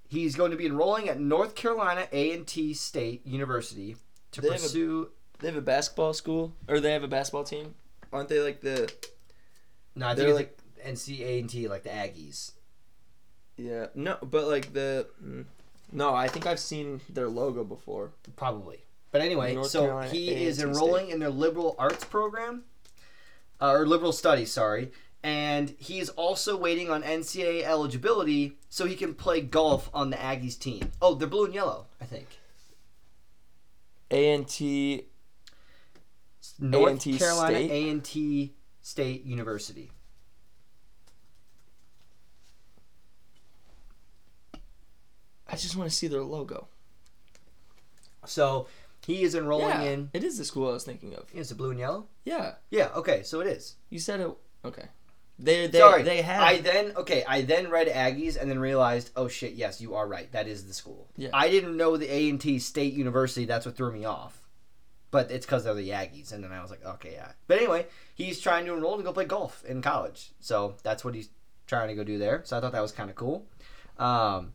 [0.07, 3.95] he's going to be enrolling at North Carolina A&T State University
[4.31, 7.75] to They pursue They have a basketball school, or they have a basketball team.
[8.13, 8.91] Aren't they like the?
[9.95, 12.51] No, I They're think like- it's like NCAA like the Aggies.
[13.57, 15.07] Yeah, no, but like the.
[15.23, 15.45] mm,
[15.91, 18.11] No, I think I've seen their logo before.
[18.35, 18.79] Probably.
[19.11, 20.67] But anyway, North so Carolina he A&T is State.
[20.67, 22.63] enrolling in their liberal arts program,
[23.61, 24.91] uh, or liberal studies, sorry.
[25.23, 30.59] And he's also waiting on NCAA eligibility so he can play golf on the Aggies
[30.59, 30.91] team.
[31.01, 32.27] Oh, they're blue and yellow, I think.
[34.11, 35.05] A and T.
[36.59, 39.91] North A&T Carolina A and T State University.
[45.47, 46.67] I just want to see their logo.
[48.25, 48.67] So
[49.05, 50.09] he is enrolling yeah, in.
[50.13, 51.25] it is the school I was thinking of.
[51.33, 52.07] Is it blue and yellow?
[52.23, 52.89] Yeah, Yeah.
[52.95, 53.23] Okay.
[53.23, 53.75] So it is.
[53.89, 54.31] you said it.
[54.63, 54.85] Okay.
[55.37, 56.41] They they Sorry, they have.
[56.41, 60.07] I then okay, I then read Aggies and then realized, oh shit, yes, you are
[60.07, 60.31] right.
[60.31, 61.09] That is the school.
[61.17, 61.29] Yeah.
[61.33, 63.45] I didn't know the A and T State University.
[63.45, 64.41] That's what threw me off.
[65.15, 67.31] But it's because they're the Aggies, and then I was like, okay, yeah.
[67.47, 71.15] But anyway, he's trying to enroll to go play golf in college, so that's what
[71.15, 71.29] he's
[71.67, 72.41] trying to go do there.
[72.43, 73.45] So I thought that was kind of cool.
[73.97, 74.51] Um,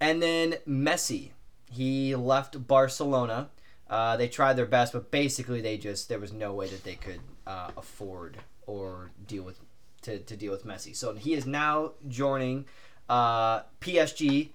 [0.00, 1.30] and then Messi,
[1.68, 3.48] he left Barcelona.
[3.90, 6.94] Uh, they tried their best, but basically they just there was no way that they
[6.94, 8.38] could uh, afford
[8.68, 9.58] or deal with
[10.02, 10.94] to, to deal with Messi.
[10.94, 12.66] So he is now joining
[13.08, 14.50] uh, PSG.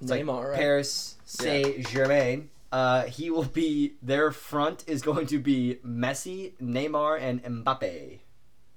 [0.00, 0.58] It's like Neymar, right?
[0.58, 2.50] Paris Saint Germain.
[2.74, 8.18] Uh, he will be their front is going to be Messi, Neymar, and Mbappe.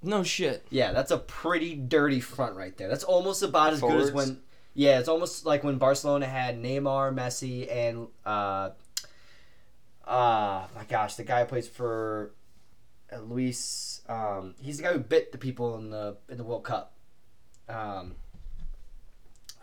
[0.03, 0.67] No shit.
[0.69, 2.89] Yeah, that's a pretty dirty front right there.
[2.89, 4.41] That's almost about as good as when.
[4.75, 8.69] Yeah, it's almost like when Barcelona had Neymar, Messi, and uh,
[10.05, 12.35] uh my gosh, the guy who plays for
[13.11, 14.03] uh, Luis.
[14.07, 16.93] Um, he's the guy who bit the people in the in the World Cup.
[17.67, 18.13] Um,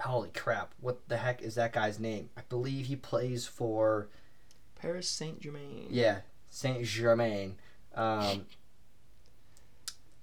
[0.01, 0.75] holy crap!
[0.81, 2.31] What the heck is that guy's name?
[2.37, 4.09] I believe he plays for
[4.75, 5.89] Paris Saint Germain.
[5.91, 6.19] yeah
[6.51, 7.57] Saint Germain.
[7.95, 8.47] Um,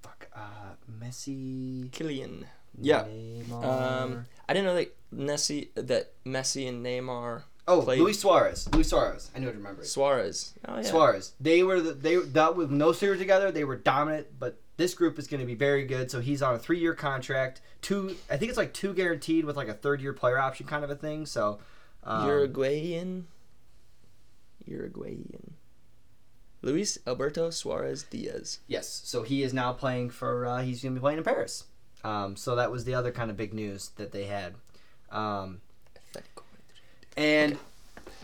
[0.01, 1.89] fuck, uh, Messi.
[1.89, 2.45] Kylian.
[2.79, 3.03] Yeah.
[3.03, 3.65] Neymar.
[3.65, 8.69] Um, I didn't know that Messi that Messi and Neymar oh, played- Luis Suarez.
[8.73, 9.29] Luis Suarez.
[9.35, 9.87] I knew to remember it.
[9.87, 10.53] Suarez.
[10.67, 10.81] Oh yeah.
[10.83, 11.33] Suarez.
[11.39, 13.51] They were the, they that with no series together.
[13.51, 16.09] They were dominant, but this group is going to be very good.
[16.09, 17.61] So he's on a three year contract.
[17.81, 20.83] Two, I think it's like two guaranteed with like a third year player option kind
[20.83, 21.25] of a thing.
[21.25, 21.59] So
[22.03, 23.27] um, Uruguayan.
[24.65, 25.53] Uruguayan.
[26.61, 28.59] Luis Alberto Suarez Diaz.
[28.67, 29.01] yes.
[29.03, 30.45] So he is now playing for.
[30.45, 31.65] Uh, he's going to be playing in Paris.
[32.03, 34.55] Um, so that was the other kind of big news that they had.
[35.11, 35.61] Um,
[35.95, 37.17] Atletico Madrid.
[37.17, 37.57] And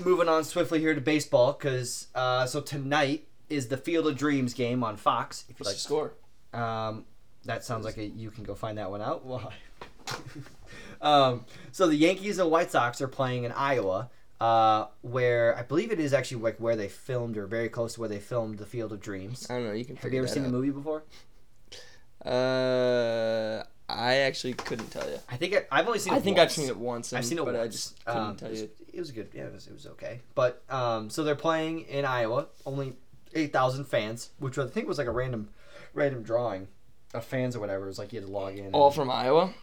[0.03, 4.53] moving on swiftly here to baseball, because uh, so tonight is the Field of Dreams
[4.53, 5.45] game on Fox.
[5.49, 6.11] If you What's the like,
[6.53, 6.59] score?
[6.59, 7.05] um,
[7.45, 9.25] that sounds like a, you can go find that one out.
[9.25, 9.53] Why?
[11.01, 15.91] um, so the Yankees and White Sox are playing in Iowa, uh, where I believe
[15.91, 18.65] it is actually like where they filmed or very close to where they filmed the
[18.65, 19.47] Field of Dreams.
[19.49, 19.71] I don't know.
[19.73, 20.51] You can Have you ever seen out.
[20.51, 21.03] the movie before?
[22.25, 25.17] Uh, I actually couldn't tell you.
[25.29, 26.13] I think I, I've only seen.
[26.13, 26.45] I think once.
[26.49, 28.51] I've seen it once, and, I've seen it but I just couldn't Um, tell it
[28.51, 28.69] was- you.
[28.93, 29.29] It was good.
[29.31, 30.21] Yeah, it was, it was okay.
[30.33, 32.47] But um, so they're playing in Iowa.
[32.65, 32.95] Only
[33.35, 35.49] eight thousand fans, which I think was like a random,
[35.93, 36.67] random drawing
[37.13, 37.85] of fans or whatever.
[37.85, 38.73] It was like you had to log in.
[38.73, 39.53] All and- from Iowa.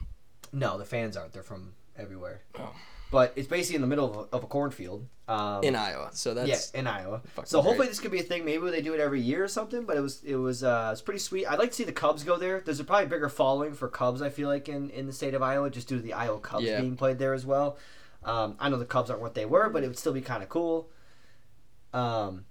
[0.52, 1.32] no, the fans aren't.
[1.32, 2.42] They're from everywhere.
[2.58, 2.72] Oh.
[3.14, 5.06] But it's basically in the middle of a, of a cornfield.
[5.26, 7.22] Um, In Iowa, so that's yeah, in Iowa.
[7.44, 7.88] So hopefully great.
[7.88, 8.44] this could be a thing.
[8.44, 9.84] Maybe they do it every year or something.
[9.84, 11.46] But it was it was uh, it's pretty sweet.
[11.46, 12.60] I'd like to see the Cubs go there.
[12.64, 14.20] There's a probably bigger following for Cubs.
[14.20, 16.64] I feel like in, in the state of Iowa, just due to the Iowa Cubs
[16.64, 16.80] Yeah.
[16.80, 17.78] being played there as well.
[18.24, 20.42] Um, I know the Cubs aren't what they were, but it would still be kind
[20.42, 20.90] of cool.
[21.92, 22.44] Um,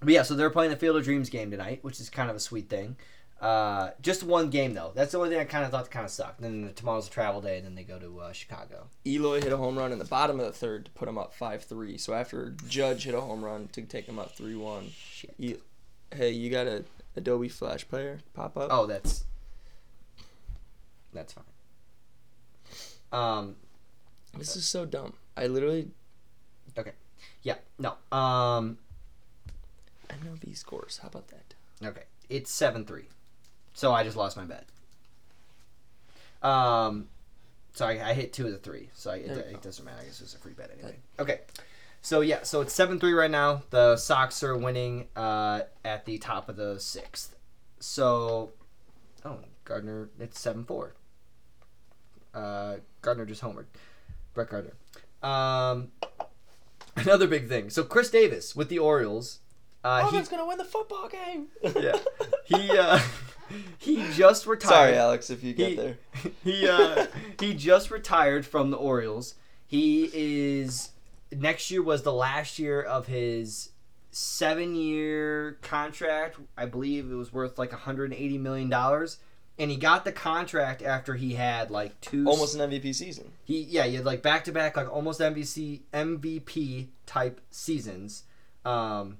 [0.00, 2.36] but yeah, so they're playing the Field of Dreams game tonight, which is kind of
[2.36, 2.96] a sweet thing.
[3.40, 4.92] Uh, just one game though.
[4.94, 6.40] That's the only thing I kind of thought kind of sucked.
[6.40, 8.88] And Then tomorrow's a travel day, and then they go to uh, Chicago.
[9.06, 11.32] Eloy hit a home run in the bottom of the third to put him up
[11.34, 11.96] five three.
[11.96, 14.90] So after Judge hit a home run to take him up three one.
[15.38, 16.84] Hey, you got a
[17.16, 18.68] Adobe Flash player pop up?
[18.70, 19.24] Oh, that's
[21.14, 21.44] that's fine.
[23.12, 23.56] Um,
[24.36, 25.14] This is so dumb.
[25.36, 25.88] I literally
[26.78, 26.92] Okay.
[27.42, 27.94] yeah, no.
[28.16, 28.78] Um,
[30.08, 30.98] MLB scores.
[31.02, 31.54] How about that?
[31.82, 33.06] okay, it's seven three,
[33.80, 34.66] so I just lost my bet.
[36.42, 37.08] Um,
[37.72, 39.96] so I, I hit two of the three, so I, it, it doesn't matter.
[40.02, 40.96] I guess it's a free bet anyway.
[41.18, 41.40] Okay,
[42.02, 43.62] so yeah, so it's seven three right now.
[43.70, 47.36] The Sox are winning uh, at the top of the sixth.
[47.78, 48.50] So,
[49.24, 50.92] oh, Gardner, it's seven four.
[52.34, 53.64] Uh, Gardner just homered.
[54.34, 54.74] Brett Gardner.
[55.22, 55.92] Um,
[56.96, 57.70] another big thing.
[57.70, 59.38] So Chris Davis with the Orioles.
[59.82, 61.46] Uh, oh, he, that's gonna win the football game.
[61.62, 61.96] yeah,
[62.44, 63.00] he uh,
[63.78, 64.70] he just retired.
[64.70, 65.98] Sorry, Alex, if you get He- there.
[66.44, 67.06] he uh,
[67.38, 69.34] he just retired from the Orioles.
[69.66, 70.90] He is
[71.32, 73.70] next year was the last year of his
[74.10, 76.36] seven year contract.
[76.56, 79.18] I believe it was worth like 180 million dollars,
[79.58, 83.30] and he got the contract after he had like two Almost an MVP season.
[83.44, 88.24] he yeah he had like back to back like almost MVP MVP type seasons.
[88.64, 89.18] Um,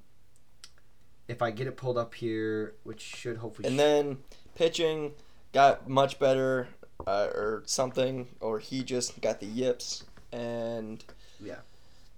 [1.31, 4.17] if I get it pulled up here, which should hopefully And then
[4.55, 5.13] pitching
[5.53, 6.67] got much better,
[7.07, 11.03] uh, or something, or he just got the yips and
[11.39, 11.59] Yeah.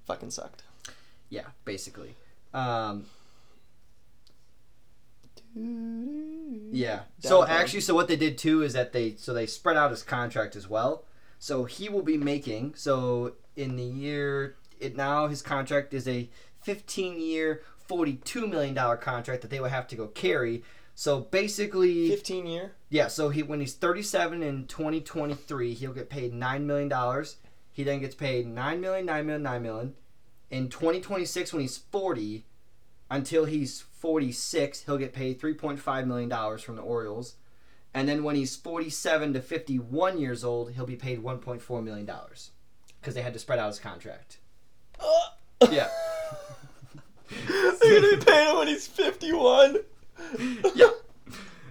[0.06, 0.64] fucking sucked.
[1.30, 2.16] yeah basically.
[2.54, 3.06] Um,
[5.56, 7.02] Yeah.
[7.20, 10.02] So actually, so what they did too is that they so they spread out his
[10.04, 11.04] contract as well.
[11.40, 16.30] So he will be making so in the year it now his contract is a
[16.64, 20.64] 15 year, 42 million dollar contract that they would have to go carry.
[20.96, 22.74] So basically, fifteen year.
[22.90, 23.08] yeah.
[23.08, 27.38] So he when he's 37 in 2023, he'll get paid nine million dollars.
[27.72, 29.94] He then gets paid nine million, nine million, nine million.
[30.52, 32.46] In 2026, when he's 40,
[33.10, 37.36] until he's 46, he'll get paid 3.5 million dollars from the Orioles.
[37.96, 42.52] And then when he's 47 to 51 years old, he'll be paid 1.4 million dollars
[43.02, 44.38] because they had to spread out his contract.
[45.00, 45.68] Uh.
[45.72, 45.90] Yeah.
[47.48, 49.78] They're gonna be paying him when he's fifty-one.
[50.76, 50.90] Yeah.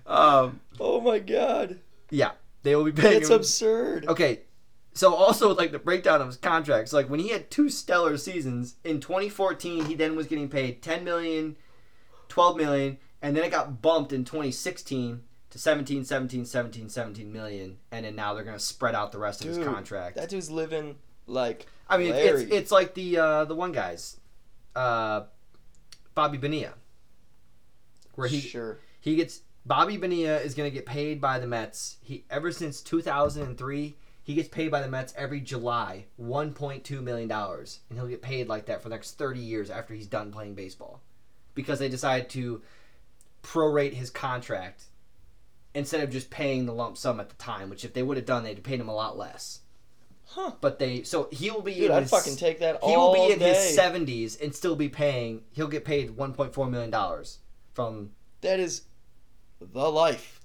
[0.07, 1.79] Um, Oh my god,
[2.11, 3.15] yeah, they will be paying.
[3.21, 4.07] that's him- absurd.
[4.09, 4.41] Okay,
[4.95, 8.77] so also like the breakdown of his contracts, like when he had two stellar seasons
[8.85, 11.57] in 2014, he then was getting paid 10 million,
[12.29, 17.77] 12 million, and then it got bumped in 2016 to 17, 17, 17, 17 million,
[17.93, 20.17] and then now they're gonna spread out the rest of his contract.
[20.17, 20.97] That dude's living
[21.27, 22.43] like I mean, Larry.
[22.45, 24.19] it's it's like the uh, the one guys,
[24.75, 25.23] uh,
[26.15, 26.75] Bobby Bonilla,
[28.15, 28.79] where he sure.
[29.01, 31.97] he gets Bobby Bonilla is going to get paid by the Mets.
[32.03, 37.81] He ever since 2003, he gets paid by the Mets every July, 1.2 million dollars,
[37.89, 40.55] and he'll get paid like that for the next 30 years after he's done playing
[40.55, 41.01] baseball,
[41.55, 42.63] because they decided to
[43.43, 44.85] prorate his contract
[45.75, 47.71] instead of just paying the lump sum at the time.
[47.71, 49.61] Which if they would have done, they'd have paid him a lot less.
[50.35, 50.53] Huh.
[50.63, 53.13] But they so he will be Dude, in I'd his, fucking take that he will
[53.13, 53.51] be in day.
[53.51, 55.43] his 70s and still be paying.
[55.53, 57.39] He'll get paid 1.4 million dollars
[57.75, 58.83] from That is
[59.61, 60.41] the life.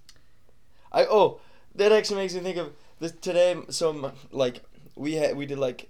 [0.91, 1.39] I oh,
[1.75, 3.55] that actually makes me think of this today.
[3.69, 4.61] So m- like
[4.95, 5.89] we had we did like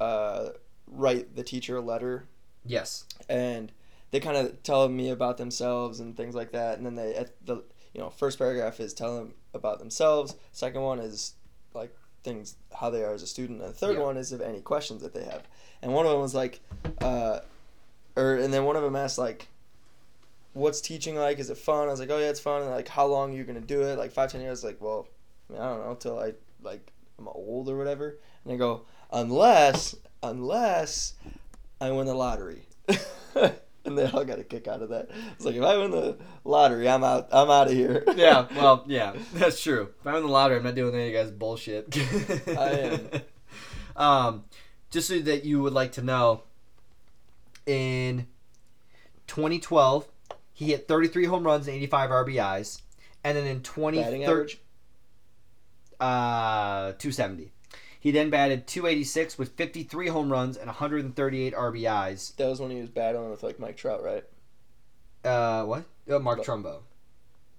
[0.00, 0.48] uh
[0.88, 2.24] write the teacher a letter
[2.64, 3.04] yes.
[3.28, 3.72] and
[4.10, 7.30] they kind of tell me about themselves and things like that and then they at
[7.44, 7.56] the
[7.92, 11.34] you know first paragraph is tell them about themselves second one is
[11.74, 11.92] like
[12.26, 13.62] things how they are as a student.
[13.62, 14.02] And the third Yeah.
[14.02, 15.42] one is if any questions that they have.
[15.80, 16.60] And one of them was like
[17.00, 17.40] uh
[18.16, 19.48] or and then one of them asked like
[20.52, 21.38] what's teaching like?
[21.38, 21.88] Is it fun?
[21.88, 22.62] I was like oh yeah it's fun.
[22.62, 23.96] And like how long are you gonna do it?
[23.98, 24.62] Like five ten years?
[24.64, 25.08] Like well
[25.48, 28.18] I, mean, I don't know till i like i'm old or whatever.
[28.44, 31.14] And they go unless unless
[31.80, 32.62] i win the lottery
[33.88, 36.16] and they all got a kick out of that it's like if i win the
[36.44, 39.88] lottery i'm out i'm out of here yeah, well, yeah, that's true.
[40.00, 41.96] If I win the lottery, I'm not doing any of you guys bullshit.
[42.48, 43.10] I am.
[43.96, 44.44] Um,
[44.90, 46.42] just so that you would like to know,
[47.66, 48.26] in
[49.26, 50.06] 2012,
[50.52, 52.82] he hit 33 home runs and 85 RBIs,
[53.24, 54.58] and then in batting 2013,
[56.00, 57.52] uh, 270.
[57.98, 62.36] He then batted 286 with 53 home runs and 138 RBIs.
[62.36, 64.24] that was when he was battling with like mike trout right
[65.24, 65.84] Uh, what?
[66.08, 66.78] Uh, Mark But- Trumbo.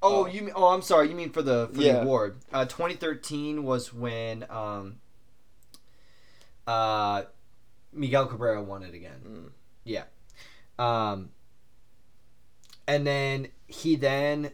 [0.01, 0.25] Oh, Oh.
[0.27, 0.53] you mean?
[0.55, 1.09] Oh, I'm sorry.
[1.09, 1.93] You mean for the for Yeah.
[1.93, 2.37] the award?
[2.53, 4.99] Uh, 2013 was when um,
[6.67, 7.23] uh,
[7.91, 9.21] Miguel Cabrera won it again.
[9.27, 9.51] Mm.
[9.83, 10.03] Yeah.
[10.77, 11.31] Um,
[12.87, 14.51] and then he then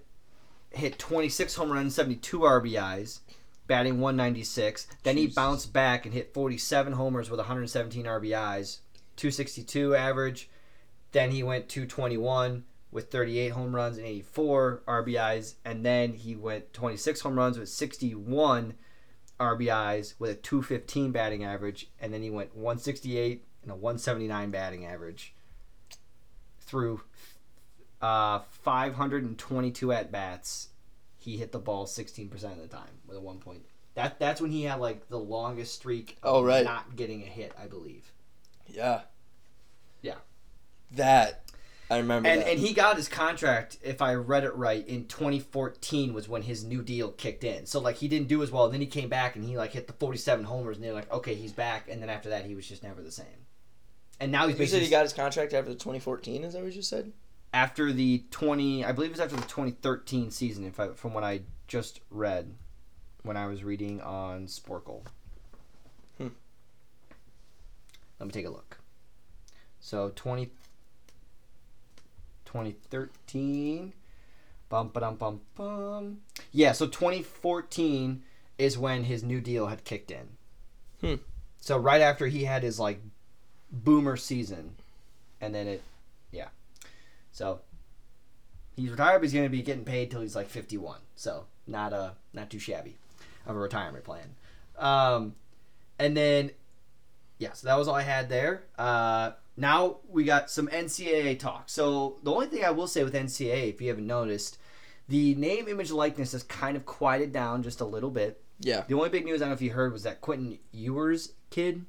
[0.71, 3.19] hit 26 home runs, 72 RBIs,
[3.73, 4.85] batting 196.
[5.01, 8.77] Then he bounced back and hit 47 homers with 117 RBIs,
[9.15, 10.47] 262 average.
[11.11, 15.55] Then he went 221 with 38 home runs and 84 RBIs.
[15.65, 18.75] And then he went 26 home runs with 61
[19.39, 21.89] RBIs with a 215 batting average.
[21.99, 25.33] And then he went 168 and a 179 batting average
[26.59, 27.01] through
[28.03, 30.69] uh, 522 at bats.
[31.23, 33.61] He hit the ball 16% of the time with a one point.
[33.95, 36.65] That that's when he had like the longest streak of Oh, right.
[36.65, 38.11] not getting a hit, I believe.
[38.67, 39.01] Yeah.
[40.01, 40.15] Yeah.
[40.91, 41.43] That
[41.89, 42.47] I remember And that.
[42.49, 46.65] and he got his contract, if I read it right, in 2014 was when his
[46.65, 47.65] new deal kicked in.
[47.67, 48.67] So like he didn't do as well.
[48.69, 51.35] Then he came back and he like hit the 47 homers, and they're like, okay,
[51.35, 51.87] he's back.
[51.89, 53.25] And then after that, he was just never the same.
[54.19, 56.43] And now he's you said basically he got his contract after the 2014.
[56.43, 57.13] Is that what you just said?
[57.53, 61.23] After the 20 i believe it was after the 2013 season if I, from what
[61.23, 62.53] i just read
[63.23, 65.01] when i was reading on sporkle
[66.17, 66.29] Hmm.
[68.19, 68.79] let me take a look
[69.79, 70.49] so 20
[72.45, 73.93] 2013
[74.69, 76.17] bum bum bum bum
[76.51, 78.23] yeah so 2014
[78.57, 80.29] is when his new deal had kicked in
[81.01, 81.15] Hmm.
[81.59, 82.99] so right after he had his like
[83.71, 84.75] boomer season
[85.41, 85.81] and then it
[87.33, 87.59] so
[88.77, 90.99] he's retired, but he's going to be getting paid till he's like 51.
[91.15, 92.97] So not uh not too shabby
[93.45, 94.35] of a retirement plan.
[94.77, 95.35] Um,
[95.99, 96.51] and then
[97.39, 98.63] yeah, so that was all I had there.
[98.77, 101.69] Uh, now we got some NCAA talk.
[101.69, 104.57] So the only thing I will say with NCAA, if you haven't noticed,
[105.09, 108.41] the name, image, likeness has kind of quieted down just a little bit.
[108.59, 108.83] Yeah.
[108.87, 111.85] The only big news I don't know if you heard was that Quinn Ewers kid,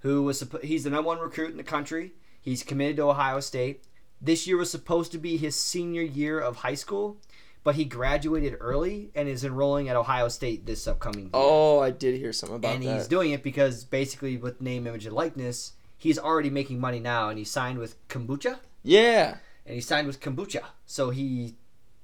[0.00, 2.12] who was he's the number one recruit in the country.
[2.40, 3.84] He's committed to Ohio State.
[4.20, 7.18] This year was supposed to be his senior year of high school,
[7.62, 11.30] but he graduated early and is enrolling at Ohio State this upcoming year.
[11.34, 12.88] Oh, I did hear something about and that.
[12.88, 16.98] And he's doing it because basically with name, image, and likeness, he's already making money
[16.98, 19.36] now, and he signed with Kombucha, yeah.
[19.66, 20.62] and he signed with Kombucha.
[20.86, 21.54] So he,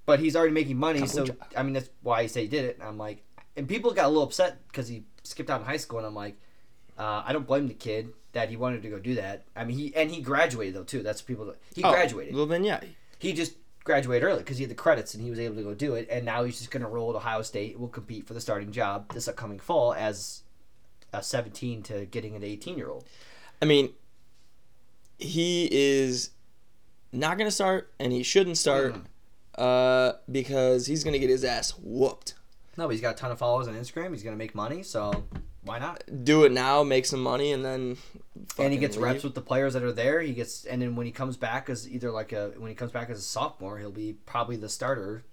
[0.07, 1.07] but he's already making money.
[1.07, 2.79] So I mean that's why he said he did it.
[2.79, 3.25] And I'm like,
[3.57, 6.15] and people got a little upset because he skipped out in high school, and I'm
[6.15, 6.37] like,
[6.97, 9.45] uh, I don't blame the kid that he wanted to go do that.
[9.57, 11.03] I mean he and he graduated though too.
[11.03, 12.35] That's people that he Oh, graduated.
[12.35, 12.81] Well, then yeah.
[13.19, 13.55] He just
[13.85, 16.09] graduated early because he had the credits and he was able to go do it.
[16.11, 17.79] And now he's just going to roll at Ohio State.
[17.79, 20.43] Will compete for the starting job this upcoming fall as
[21.13, 23.05] a 17 to getting an 18 year old.
[23.63, 23.91] I mean,
[25.19, 26.31] he is
[27.13, 29.05] not going to start, and he shouldn't start Mm.
[29.57, 32.35] uh, because he's going to get his ass whooped.
[32.77, 34.11] No, but he's got a ton of followers on Instagram.
[34.11, 35.25] He's going to make money, so
[35.65, 36.05] why not?
[36.25, 37.97] Do it now, make some money, and then.
[38.59, 39.05] and he gets leave.
[39.05, 40.21] reps with the players that are there.
[40.21, 42.93] He gets, and then when he comes back as either like a when he comes
[42.93, 45.25] back as a sophomore, he'll be probably the starter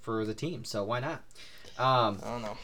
[0.00, 0.64] for the team.
[0.64, 1.22] So why not?
[1.78, 2.56] Um, I don't know.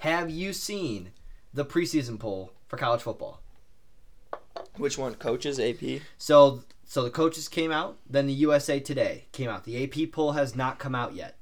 [0.00, 1.12] have you seen
[1.54, 3.40] the preseason poll for college football?
[4.76, 5.14] Which one?
[5.14, 6.00] Coaches, AP?
[6.16, 7.98] So so the coaches came out.
[8.08, 9.64] Then the USA Today came out.
[9.64, 11.36] The AP poll has not come out yet.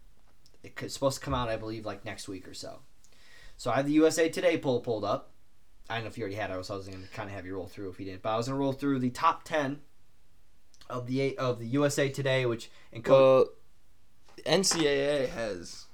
[0.62, 2.80] It's supposed to come out, I believe, like next week or so.
[3.56, 5.30] So I have the USA Today poll pulled up.
[5.88, 6.54] I don't know if you already had it.
[6.54, 8.22] I was, I was going to kind of have you roll through if you didn't,
[8.22, 9.80] but I was going to roll through the top ten
[10.90, 12.70] of the eight, of the USA Today, which
[13.02, 13.46] co- Well,
[14.44, 15.86] NCAA has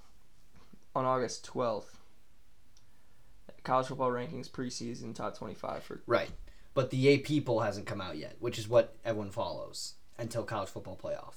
[0.95, 1.97] on August 12th
[3.65, 6.31] college football rankings preseason top 25 for right,
[6.75, 10.69] but the AP poll hasn't come out yet, which is what everyone follows until college
[10.69, 11.35] football playoff.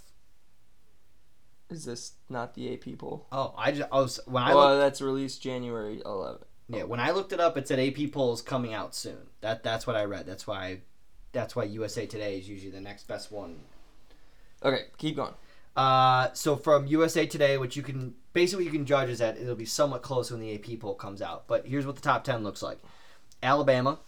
[1.70, 3.28] Is this not the AP poll?
[3.32, 6.44] Oh, I just I was when I well, looked, that's released January 11th.
[6.68, 9.30] yeah when I looked it up, it said AP polls coming out soon.
[9.42, 10.26] That that's what I read.
[10.26, 10.82] That's why
[11.32, 13.60] that's why USA Today is usually the next best one.
[14.64, 15.34] Okay, keep going.
[15.76, 19.38] Uh, so from USA Today, which you can basically what you can judge is that
[19.38, 21.48] it'll be somewhat close when the AP poll comes out.
[21.48, 22.80] But here's what the top ten looks like:
[23.44, 24.00] Alabama,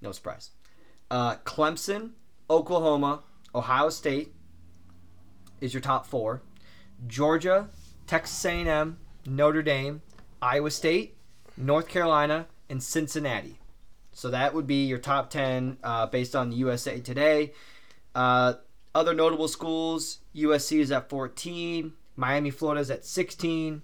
[0.00, 0.50] no surprise.
[1.10, 2.10] Uh, Clemson,
[2.50, 3.22] Oklahoma,
[3.54, 4.34] Ohio State
[5.60, 6.42] is your top four.
[7.06, 7.68] Georgia,
[8.06, 10.02] Texas A&M, Notre Dame,
[10.40, 11.16] Iowa State,
[11.56, 13.58] North Carolina, and Cincinnati.
[14.12, 17.52] So that would be your top 10 uh, based on the USA Today.
[18.14, 18.54] Uh,
[18.94, 23.82] other notable schools USC is at 14, Miami, Florida is at 16,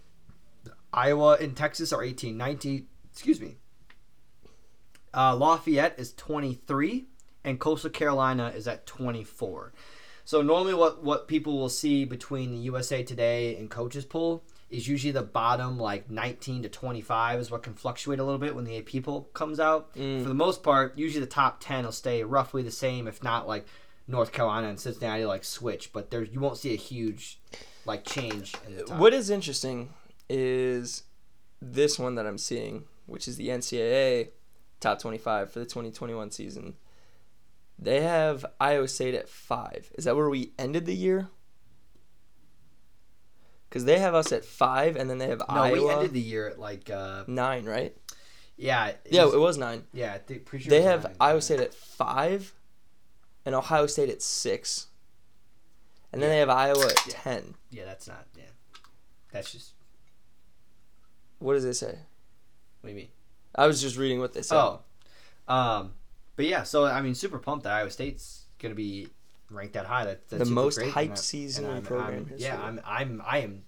[0.93, 3.57] Iowa and Texas are 18, 19, excuse me.
[5.15, 7.07] Uh, Lafayette is 23,
[7.45, 9.73] and Coastal Carolina is at 24.
[10.29, 14.87] So normally, what what people will see between the USA Today and coaches poll is
[14.87, 18.67] usually the bottom like 19 to 25 is what can fluctuate a little bit when
[18.67, 19.95] the AP poll comes out.
[19.95, 20.23] Mm.
[20.23, 23.49] For the most part, usually the top 10 will stay roughly the same, if not
[23.49, 23.65] like
[24.07, 27.41] North Carolina and Cincinnati like switch, but there you won't see a huge
[27.87, 28.99] like change in the top.
[28.99, 29.95] What is interesting
[30.29, 31.05] is
[31.63, 34.29] this one that I'm seeing, which is the NCAA
[34.79, 36.75] top 25 for the 2021 season.
[37.79, 39.91] They have Iowa State at five.
[39.95, 41.29] Is that where we ended the year?
[43.69, 46.13] Because they have us at five, and then they have no, Iowa No, we ended
[46.13, 47.95] the year at like uh nine, right?
[48.57, 49.85] yeah it Yeah, was- it was nine.
[49.93, 51.17] yeah I think pretty sure They have nine.
[51.21, 52.55] Iowa State at five,
[53.45, 54.87] and Ohio State at six,
[56.13, 57.15] and then they have Iowa at Yeah.
[57.15, 57.55] ten.
[57.71, 58.45] Yeah, that's not yeah.
[59.31, 59.73] That's just
[61.39, 61.99] What does it say?
[62.81, 63.09] what do you mean?
[63.55, 64.57] I was just reading what they said.
[64.57, 64.81] Oh,
[65.47, 65.95] um,
[66.39, 66.63] but yeah.
[66.63, 69.09] So I mean, super pumped that Iowa State's gonna be
[69.51, 70.05] ranked that high.
[70.05, 72.39] That, that's The most hyped and I- season and in program I'm-.
[72.39, 73.65] Yeah, I'm I'm I am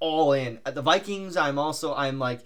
[0.00, 0.60] all in.
[0.64, 2.40] At the Vikings, I'm also I'm like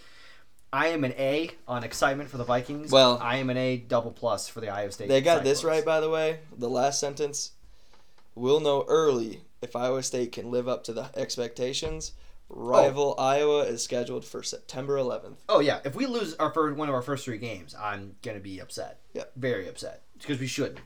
[0.73, 2.91] I am an A on excitement for the Vikings.
[2.91, 5.09] Well- I am an A double plus for the Iowa State.
[5.09, 6.41] They got this right, by the way.
[6.59, 7.53] The last sentence.
[8.35, 12.13] We'll know early if Iowa State can live up to the expectations.
[12.51, 12.55] Oh.
[12.57, 15.36] Rival Iowa is scheduled for September 11th.
[15.49, 18.40] Oh yeah, if we lose our first one of our first three games, I'm gonna
[18.40, 19.01] be upset.
[19.14, 19.32] Yep.
[19.36, 20.78] very upset because we shouldn't.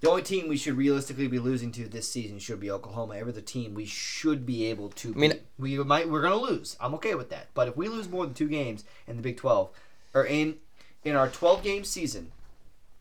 [0.00, 3.16] The only team we should realistically be losing to this season should be Oklahoma.
[3.16, 5.12] Every other team we should be able to.
[5.12, 5.42] I mean- beat.
[5.58, 6.76] we might we're gonna lose.
[6.80, 7.48] I'm okay with that.
[7.54, 9.70] But if we lose more than two games in the Big Twelve,
[10.14, 10.56] or in
[11.04, 12.32] in our 12 game season,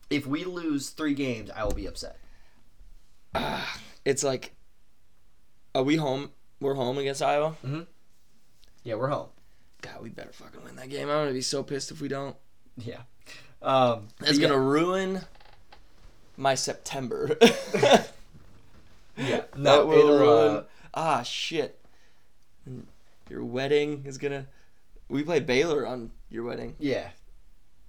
[0.09, 2.17] if we lose three games, I will be upset.
[4.05, 4.55] It's like,
[5.75, 6.31] are we home?
[6.61, 7.57] We're home against Iowa.
[7.65, 7.81] Mm-hmm.
[8.83, 9.27] Yeah, we're home.
[9.81, 11.09] God, we better fucking win that game.
[11.09, 12.35] I'm gonna be so pissed if we don't.
[12.77, 13.01] Yeah.
[13.61, 15.21] Um, That's yeah, gonna ruin
[16.37, 17.37] my September.
[19.17, 19.41] Yeah.
[19.57, 20.55] that will it'll, ruin.
[20.57, 20.63] uh,
[20.93, 21.77] ah, shit.
[23.29, 24.47] Your wedding is gonna.
[25.09, 26.75] We play Baylor on your wedding.
[26.79, 27.09] Yeah,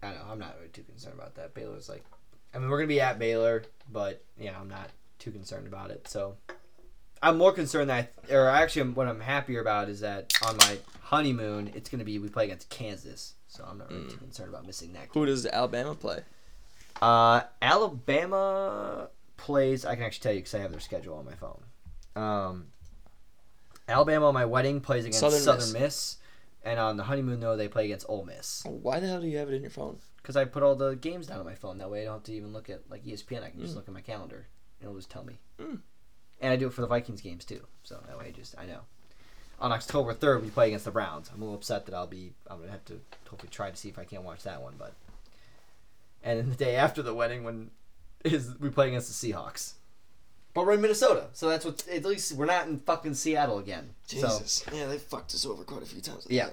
[0.03, 0.22] I know.
[0.28, 1.55] I'm not really too concerned about that.
[1.55, 2.05] Baylor's like,
[2.53, 3.62] I mean, we're gonna be at Baylor,
[3.93, 6.09] but yeah, I'm not too concerned about it.
[6.09, 6.36] So,
[7.22, 10.78] I'm more concerned that, I, or actually, what I'm happier about is that on my
[11.02, 14.66] honeymoon, it's gonna be we play against Kansas, so I'm not really too concerned about
[14.66, 15.08] missing that.
[15.12, 16.20] Who does Alabama play?
[17.02, 19.84] Uh, Alabama plays.
[19.84, 21.62] I can actually tell you because I have their schedule on my phone.
[22.16, 22.66] Um,
[23.88, 25.80] Alabama on my wedding plays against Southern Southern, Miss.
[25.80, 26.16] Miss.
[26.64, 28.62] and on the honeymoon though they play against Ole Miss.
[28.66, 29.98] Why the hell do you have it in your phone?
[30.22, 31.78] because I put all the games down on my phone.
[31.78, 33.42] That way, I don't have to even look at like ESPN.
[33.42, 33.76] I can just Mm.
[33.76, 34.46] look at my calendar,
[34.78, 35.38] and it'll just tell me.
[35.58, 35.80] Mm.
[36.41, 37.61] And I do it for the Vikings games too.
[37.82, 38.80] So that way, I just I know.
[39.61, 41.30] On October third, we play against the Browns.
[41.32, 42.32] I'm a little upset that I'll be.
[42.49, 44.74] I'm gonna have to hopefully try to see if I can't watch that one.
[44.78, 44.95] But
[46.22, 47.70] and then the day after the wedding, when
[48.24, 49.74] is we play against the Seahawks.
[50.53, 51.86] But we're in Minnesota, so that's what.
[51.88, 53.91] At least we're not in fucking Seattle again.
[54.07, 54.64] So, Jesus.
[54.72, 56.26] Yeah, they fucked us over quite a few times.
[56.28, 56.49] Yeah.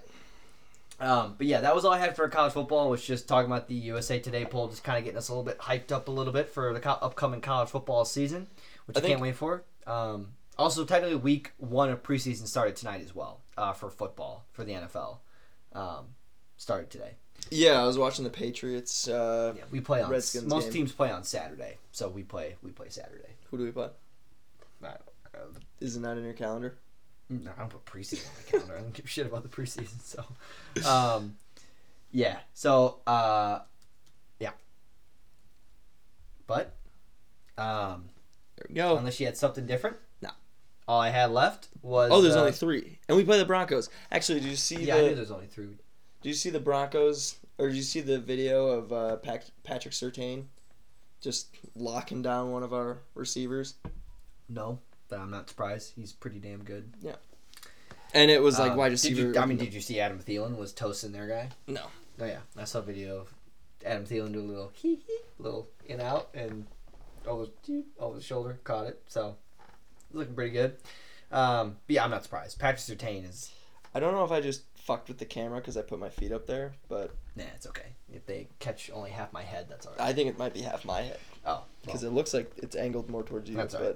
[1.00, 2.90] Um, but yeah, that was all I had for college football.
[2.90, 5.44] Was just talking about the USA Today poll, just kind of getting us a little
[5.44, 8.48] bit hyped up a little bit for the co- upcoming college football season,
[8.86, 9.64] which I I, can't wait for.
[9.88, 14.64] Um, also, technically, week one of preseason started tonight as well uh, for football for
[14.64, 15.18] the NFL.
[15.74, 16.06] Um,
[16.58, 17.16] started today.
[17.52, 19.08] Yeah, I was watching the Patriots.
[19.08, 20.74] Uh, Yeah, we play on Redskins most game.
[20.74, 23.30] teams play on Saturday, so we play we play Saturday.
[23.52, 23.90] Who do we play?
[24.84, 24.90] Uh,
[25.80, 26.76] Is it not in your calendar?
[27.30, 28.76] No, I don't put preseason on my calendar.
[28.78, 30.02] I don't give a shit about the preseason.
[30.02, 31.36] So, um,
[32.12, 32.40] yeah.
[32.54, 33.60] So, uh,
[34.40, 34.52] yeah.
[36.48, 36.76] But,
[37.58, 38.06] um,
[38.58, 38.98] There we go.
[38.98, 40.30] unless you had something different, No.
[40.88, 42.12] All I had left was.
[42.12, 43.90] Oh, there's uh, only three, and we play the Broncos.
[44.12, 45.16] Actually, did you see Yeah, I knew the?
[45.16, 45.68] there's only three.
[46.22, 49.94] Did you see the Broncos, or did you see the video of uh, Pac- Patrick
[49.94, 50.46] Surtain
[51.22, 53.76] just locking down one of our receivers?
[54.50, 54.80] No,
[55.10, 55.94] but I'm not surprised.
[55.96, 56.94] He's pretty damn good.
[57.02, 57.16] Yeah.
[58.14, 59.22] And it was like Um, wide did receiver.
[59.34, 61.50] you- I mean, did you see Adam Thielen was toasting their guy?
[61.68, 61.84] No.
[62.20, 63.34] Oh yeah, I saw a video of
[63.86, 66.66] Adam Thielen do a little hee hee, little in out, and
[67.28, 67.46] over
[68.00, 69.02] over the shoulder caught it.
[69.08, 69.36] So
[70.14, 70.78] looking pretty good.
[71.32, 72.58] Um, but yeah, I'm not surprised.
[72.60, 73.52] Patrick Surtain is
[73.94, 76.32] I don't know if I just fucked with the camera because I put my feet
[76.32, 77.88] up there, but nah, it's okay.
[78.14, 80.02] If they catch only half my head, that's alright.
[80.02, 83.10] I think it might be half my head Oh, because it looks like it's angled
[83.10, 83.58] more towards you.
[83.58, 83.96] That's all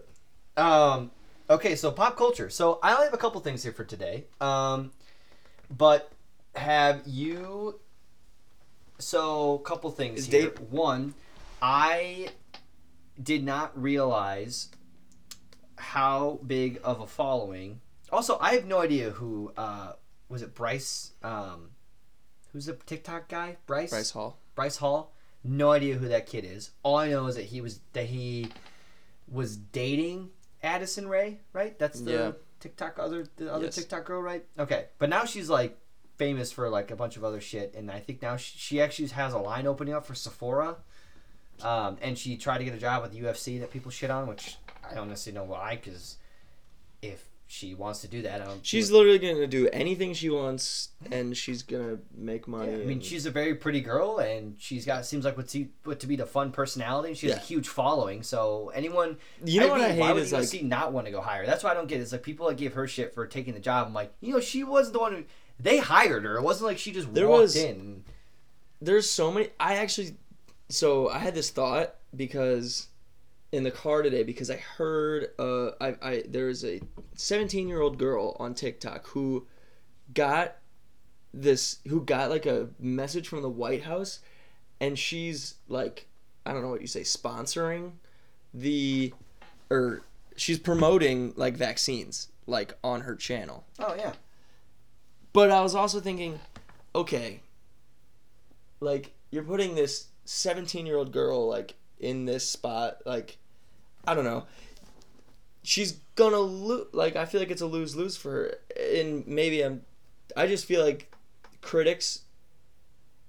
[0.56, 1.12] but Um,
[1.50, 2.50] okay, so pop culture.
[2.50, 4.26] So I only have a couple things here for today.
[4.42, 4.92] Um,
[5.70, 6.12] but
[6.56, 7.80] have you?
[9.00, 10.50] So couple things Is here.
[10.50, 11.14] Dave- One,
[11.62, 12.30] I
[13.22, 14.70] did not realize
[15.78, 17.82] how big of a following.
[18.12, 19.94] Also, I have no idea who uh,
[20.30, 20.54] was it.
[20.54, 21.14] Bryce.
[21.24, 21.70] Um,
[22.52, 23.58] who's the TikTok guy?
[23.66, 23.90] Bryce.
[23.90, 24.38] Bryce Hall.
[24.56, 25.14] Bryce Hall.
[25.44, 26.72] No idea who that kid is.
[26.84, 28.50] All I know is that he was that he
[29.28, 30.30] was dating
[30.62, 31.78] Addison Rae, right?
[31.80, 32.32] That's the Yeah.
[32.60, 33.76] TikTok other the other Yes.
[33.76, 34.46] TikTok girl, right?
[34.60, 35.80] Okay, but now she's like
[36.18, 39.08] famous for like a bunch of other shit, and I think now she, she actually
[39.08, 40.78] has a line opening up for Sephora.
[41.64, 44.28] Um, and she tried to get a job with the UFC that people shit on,
[44.28, 44.58] which
[44.90, 46.18] I don't necessarily know why, because
[47.02, 48.66] if she wants to do that, I don't.
[48.66, 52.74] She's literally gonna do anything she wants, and she's gonna make Yeah, money.
[52.74, 55.68] I mean, and- she's a very pretty girl, and she's got seems like what to,
[55.84, 57.14] what to be the fun personality.
[57.14, 57.42] She has Yeah.
[57.42, 60.64] a huge following, so anyone You know what mean, I why would is the like
[60.64, 61.46] not want to go hire.
[61.46, 62.00] That's what I don't get.
[62.00, 63.88] Is like people that give her shit for taking the job.
[63.88, 65.24] I'm like, you know, she was the one who
[65.60, 66.38] they hired her.
[66.38, 68.06] It wasn't like she just There walked was- in.
[68.84, 70.16] there's so many i actually
[70.72, 72.88] so i had this thought because
[73.52, 76.82] in the car today because i heard uh i, I there was a
[77.16, 79.48] 17 year old girl on tiktok who
[80.14, 80.56] got
[81.34, 84.20] this who got like a message from the white house
[84.80, 86.08] and she's like
[86.46, 87.92] i don't know what you say sponsoring
[88.54, 89.14] the
[89.70, 90.02] or
[90.36, 93.66] she's promoting like vaccines like on her channel.
[93.80, 94.14] Oh yeah.
[95.34, 96.40] But I was also thinking,
[96.94, 97.42] okay,
[98.80, 103.38] like you're putting this 17 year old girl like in this spot, like
[104.08, 104.46] I don't know.
[105.64, 106.88] She's gonna lose.
[106.94, 109.84] Like I feel like it's a lose lose for her, and maybe I'm.
[110.36, 111.14] I just feel like
[111.62, 112.22] critics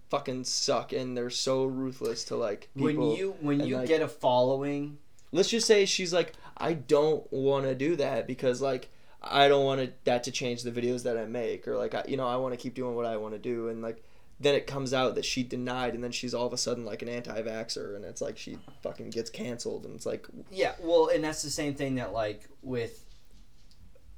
[0.08, 4.00] fucking suck, and they're so ruthless to like When you when and, you like- get
[4.02, 4.98] a following,
[5.32, 8.90] let's just say she's like i don't want to do that because like
[9.22, 12.16] i don't want that to change the videos that i make or like I, you
[12.16, 14.04] know i want to keep doing what i want to do and like
[14.42, 17.02] then it comes out that she denied and then she's all of a sudden like
[17.02, 20.72] an anti-vaxxer and it's like she fucking gets canceled and it's like yeah.
[20.80, 23.04] Well, and that's the same thing that like with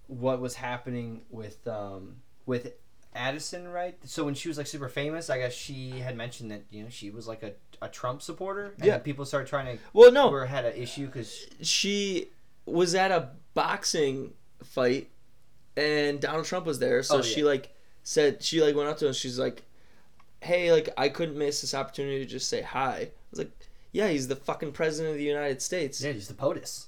[0.07, 2.17] what was happening with um
[2.47, 2.73] with
[3.15, 3.97] Addison, right?
[4.05, 6.91] So when she was like super famous, I guess she had mentioned that you know
[6.91, 8.75] she was like a, a Trump supporter.
[8.77, 8.99] And Yeah.
[8.99, 12.31] People started trying to well no or had an issue because she
[12.67, 15.11] was at a boxing fight
[15.77, 19.07] and Donald Trump was there so Oh, she like said she like went up to
[19.07, 19.65] him she's like
[20.45, 23.51] hey like I couldn't miss this opportunity to just say hi I was like
[23.93, 26.87] yeah he's the fucking president of the United States yeah, he's the POTUS.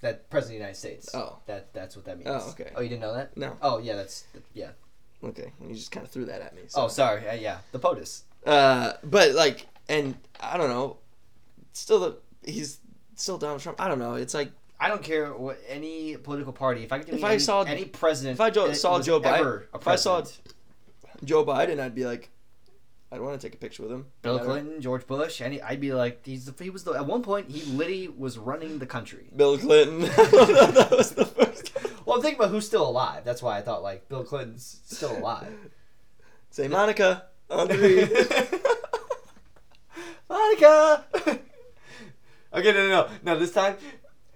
[0.00, 1.10] That president of the United States.
[1.14, 1.38] Oh.
[1.46, 2.30] that that's what that means.
[2.30, 2.70] Oh, okay.
[2.74, 3.36] Oh, you didn't know that?
[3.36, 3.56] No.
[3.60, 4.24] Oh, yeah, that's
[4.54, 4.70] yeah.
[5.22, 6.82] okay you just kind of threw that at me so.
[6.84, 7.28] Oh, sorry.
[7.28, 8.22] Uh, yeah, the POTUS.
[8.46, 10.96] uh but like and I don't know
[11.72, 12.78] still the he's
[13.16, 14.50] still Donald Trump I don't know it's like
[14.82, 16.84] I don't care what any political party.
[16.84, 19.66] If I could, If meet I saw- any president, if I jo- saw Joe Biden-
[19.74, 20.22] if I saw
[21.24, 22.30] Joe Biden I'd be like
[23.12, 25.80] I'd want to take a picture with him Bill No Clinton, George Bush, any, I'd
[25.80, 28.86] be like, he's the, he was the, at one point he literally was running the
[28.86, 29.26] country.
[29.34, 31.72] Bill Clinton that was the first
[32.06, 33.24] Well, I'm thinking about who's still alive.
[33.24, 35.52] That's why I thought like Bill Clinton's still alive.
[36.50, 38.00] Say Monica on three.
[40.28, 41.04] Monica.
[42.52, 43.38] okay, no, no, no, no.
[43.38, 43.76] This time,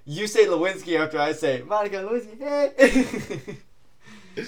[0.05, 3.59] you say Lewinsky after I say Monica Lewinsky.
[4.37, 4.45] Hey.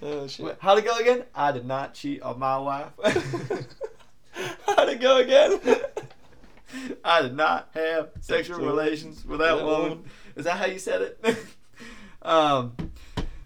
[0.02, 0.56] oh shit.
[0.60, 1.24] How'd it go again?
[1.34, 2.92] I did not cheat on my wife.
[4.66, 5.60] How'd it go again?
[7.04, 9.88] I did not have sexual Sexual relations with that that woman.
[9.90, 10.04] woman.
[10.36, 11.36] Is that how you said it?
[12.22, 12.74] um,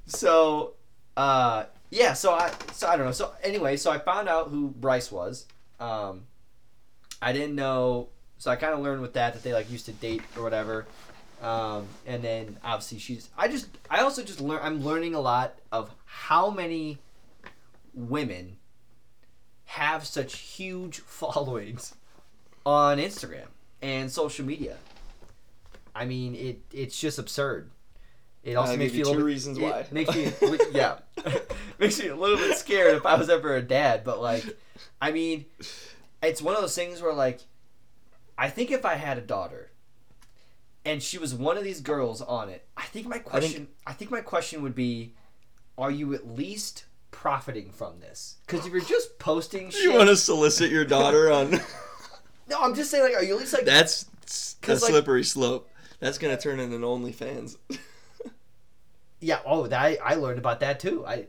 [0.07, 0.75] so,
[1.17, 2.13] uh, yeah.
[2.13, 3.13] So I, so I don't know.
[3.13, 5.47] So anyway, so I found out who Bryce was.
[5.81, 6.25] Um,
[7.23, 8.09] I didn't know.
[8.37, 10.87] So I kind of learned with that that they like used to date or whatever.
[11.43, 13.31] Um, and then obviously she's.
[13.39, 13.69] I just.
[13.91, 14.61] I also just learn.
[14.63, 15.91] I'm learning a lot of
[16.23, 16.99] how many
[17.93, 18.57] women
[19.65, 21.95] have such huge followings
[22.65, 23.47] on Instagram
[23.83, 24.77] and social media.
[25.95, 27.71] I mean, it it's just absurd.
[28.43, 29.87] It also I'll makes you two little, reasons why.
[29.91, 30.33] Makes you
[30.73, 30.99] yeah,
[31.79, 34.03] makes me a little bit scared if I was ever a dad.
[34.05, 34.45] But like,
[35.01, 35.47] I mean,
[36.23, 37.41] it's one of those things where like,
[38.39, 39.71] I think if I had a daughter,
[40.85, 44.11] and she was one of these girls on it, I think my question, I think,
[44.11, 45.15] my question would be,
[45.79, 48.37] are you at least profiting from this?
[48.47, 51.51] Because if you're just posting shit, You want to solicit your daughter on?
[52.49, 55.25] no, I'm just saying like, are you at least like That's a 'Cause, like- slippery
[55.25, 55.69] slope.
[56.01, 57.57] That's gonna turn into an OnlyFans.
[59.21, 59.39] Yeah.
[59.47, 61.07] Oh, that I, I learned about that too.
[61.07, 61.29] I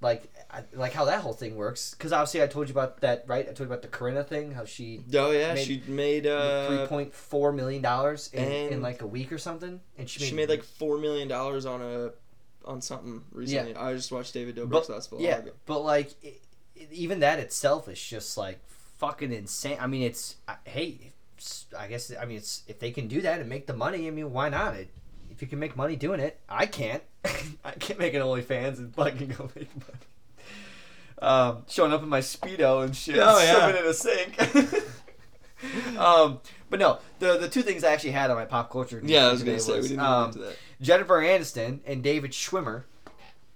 [0.00, 3.24] like I, like how that whole thing works because obviously I told you about that,
[3.28, 3.44] right?
[3.44, 6.32] I told you about the Corinna thing, how she oh yeah, Made- she made three
[6.32, 10.26] uh, point four million dollars in, in like a week or something, and she made,
[10.30, 12.10] she made like four million dollars on a
[12.64, 13.74] on something recently.
[13.74, 15.20] I just watched David Dobrik's But- last vlog.
[15.20, 15.40] yeah.
[15.66, 16.40] But like it,
[16.76, 18.58] it- even that itself is just like
[18.98, 19.78] fucking insane.
[19.80, 23.20] I mean, it's I- hey, it's- I guess I mean it's if they can do
[23.22, 24.06] that and make the money.
[24.06, 24.74] I mean, why not?
[24.74, 24.88] It,
[25.30, 27.02] if you can make money doing it, I can't.
[27.64, 29.98] I can't make an OnlyFans and fucking go make money.
[31.22, 33.58] Um, showing up in my speedo and shit, Oh, yeah.
[33.66, 34.88] swimming in a sink.
[35.98, 36.40] um,
[36.70, 39.00] but no, the the two things I actually had on my pop culture.
[39.04, 40.56] Yeah, I was gonna say we didn't um, get into that.
[40.80, 42.84] Jennifer Aniston and David Schwimmer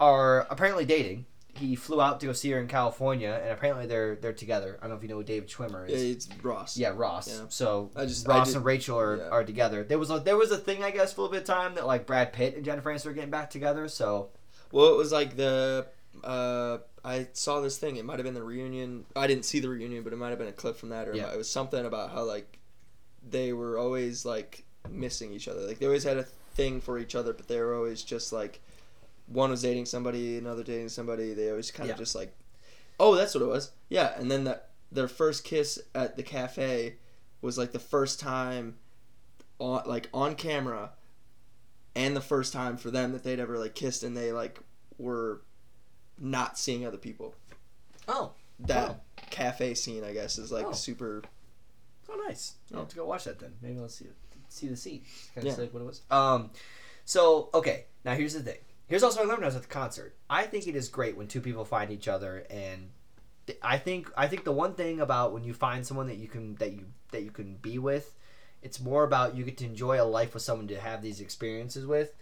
[0.01, 1.27] are apparently dating.
[1.57, 4.77] He flew out to go see her in California, and apparently they're they're together.
[4.81, 6.03] I don't know if you know who David Schwimmer is.
[6.03, 6.77] it's Ross.
[6.77, 7.29] Yeah, Ross.
[7.29, 7.47] Yeah.
[7.49, 9.29] So I just- I Ross did- and Rachel are, yeah.
[9.29, 9.85] are together.
[9.85, 11.77] There was a there was a thing I guess for a little bit of time
[11.77, 13.87] that like Brad Pitt and Jennifer Aniston were getting back together.
[13.89, 14.31] So
[14.73, 15.87] Well, it was like the.
[16.25, 17.97] Uh, I saw this thing.
[17.97, 19.05] It might have been the reunion.
[19.15, 21.15] I didn't see the reunion, but it might have been a clip from that, or
[21.15, 21.31] Yeah.
[21.33, 22.59] it was something about how like
[23.29, 25.61] they were always like missing each other.
[25.61, 28.61] Like they always had a thing for each other, but they were always just like
[29.27, 31.33] one was dating somebody, another dating somebody.
[31.35, 31.99] They always kind of Yeah.
[32.03, 32.35] just like,
[33.01, 33.73] oh, that's what it was.
[33.89, 36.97] Yeah, and then that their first kiss at the cafe
[37.41, 38.77] was like the first time
[39.59, 40.91] on like on camera
[41.97, 44.59] and the first time for them that they'd ever like kissed and they like
[44.99, 45.43] were
[46.19, 47.35] not seeing other people
[48.09, 48.97] oh that Oh.
[49.31, 50.73] cafe scene i guess is like Oh.
[50.73, 51.23] super
[52.09, 52.55] Oh, nice.
[52.73, 53.55] I'll have to go watch that then.
[53.63, 54.05] Maybe I'll see
[54.55, 55.03] see the scene.
[55.35, 55.53] Kind Yeah.
[55.53, 56.03] of like what it was.
[56.11, 56.51] Um,
[57.05, 57.85] so okay.
[58.05, 58.59] Now here's the thing.
[58.87, 60.15] Here's also what I learned when I was at the concert.
[60.29, 62.91] I think it is great when two people find each other, and
[63.47, 66.29] th- I think I think the one thing about when you find someone that you
[66.29, 68.15] can that you that you can be with,
[68.63, 71.87] it's more about you get to enjoy a life with someone to have these experiences
[71.87, 72.15] with.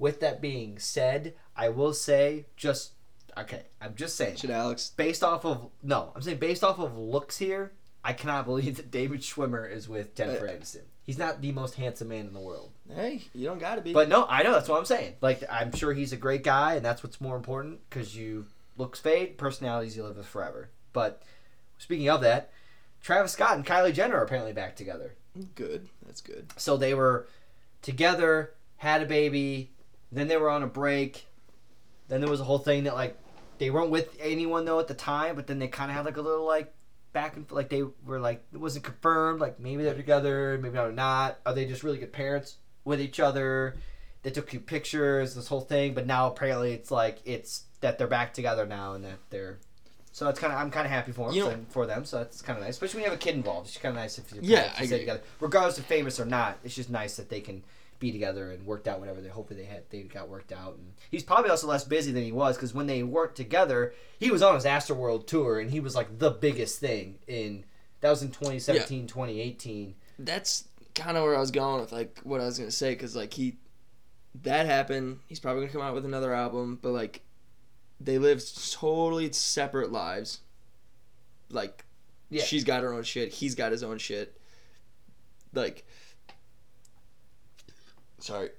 [0.00, 2.92] With that being said, I will say just
[3.38, 3.64] okay.
[3.80, 4.92] I'm just saying Should Alex?
[4.96, 7.72] based off of no, I'm saying based off of looks here,
[8.02, 10.82] I cannot believe that David Schwimmer is with Jennifer Uh, Aniston.
[11.10, 12.70] He's not the most handsome man in the world.
[12.88, 13.92] Hey, you don't gotta be.
[13.92, 15.16] But no, I know that's what I'm saying.
[15.20, 18.46] Like I'm sure he's a great guy, and that's what's more important because you
[18.76, 20.70] looks fade, personalities you live with forever.
[20.92, 21.20] But
[21.78, 22.52] speaking of that,
[23.02, 25.16] Travis Scott and Kylie Jenner are apparently back together.
[25.56, 25.88] good.
[26.06, 26.52] That's good.
[26.56, 27.26] So they were
[27.82, 29.72] together, had a baby,
[30.12, 31.26] then they were on a break.
[32.06, 33.18] Then there was a whole thing that like
[33.58, 36.18] they weren't with anyone though at the time, but then they kind of had like
[36.18, 36.72] a little like
[37.12, 39.40] back and like they were like it wasn't confirmed.
[39.40, 41.38] Like maybe they're together, maybe they're not.
[41.46, 43.76] Are they just really good parents with each other?
[44.22, 48.06] They took cute pictures, this whole thing, but now apparently it's like it's that they're
[48.06, 49.58] back together now and that they're.
[50.12, 52.04] So it's kind of I'm kind of happy for them, You know- for them.
[52.04, 53.68] So that's kind of nice, especially when you have a kid involved.
[53.68, 54.98] It's kind of nice if you Yeah, parents I stay agree.
[55.00, 56.58] together, regardless of famous or not.
[56.64, 57.62] It's just nice that they can
[58.00, 60.74] be together and worked out whatever they hopefully they had they got worked out.
[60.76, 64.30] And he's probably also less busy than he was because when they worked together, he
[64.30, 67.64] was on his Astroworld tour and he was like the biggest thing in
[68.00, 69.94] that was in 2017, 2018.
[70.18, 73.14] That's kind of where I was going with like what I was gonna say because
[73.14, 73.58] like he,
[74.42, 75.20] that happened.
[75.26, 77.20] He's probably gonna come out with another album, but like,
[78.00, 78.42] they live
[78.72, 80.40] totally separate lives.
[81.50, 81.84] Like,
[82.30, 82.44] Yeah.
[82.44, 83.30] she's got her own shit.
[83.32, 84.40] He's got his own shit.
[85.52, 85.84] Like,
[88.20, 88.50] sorry.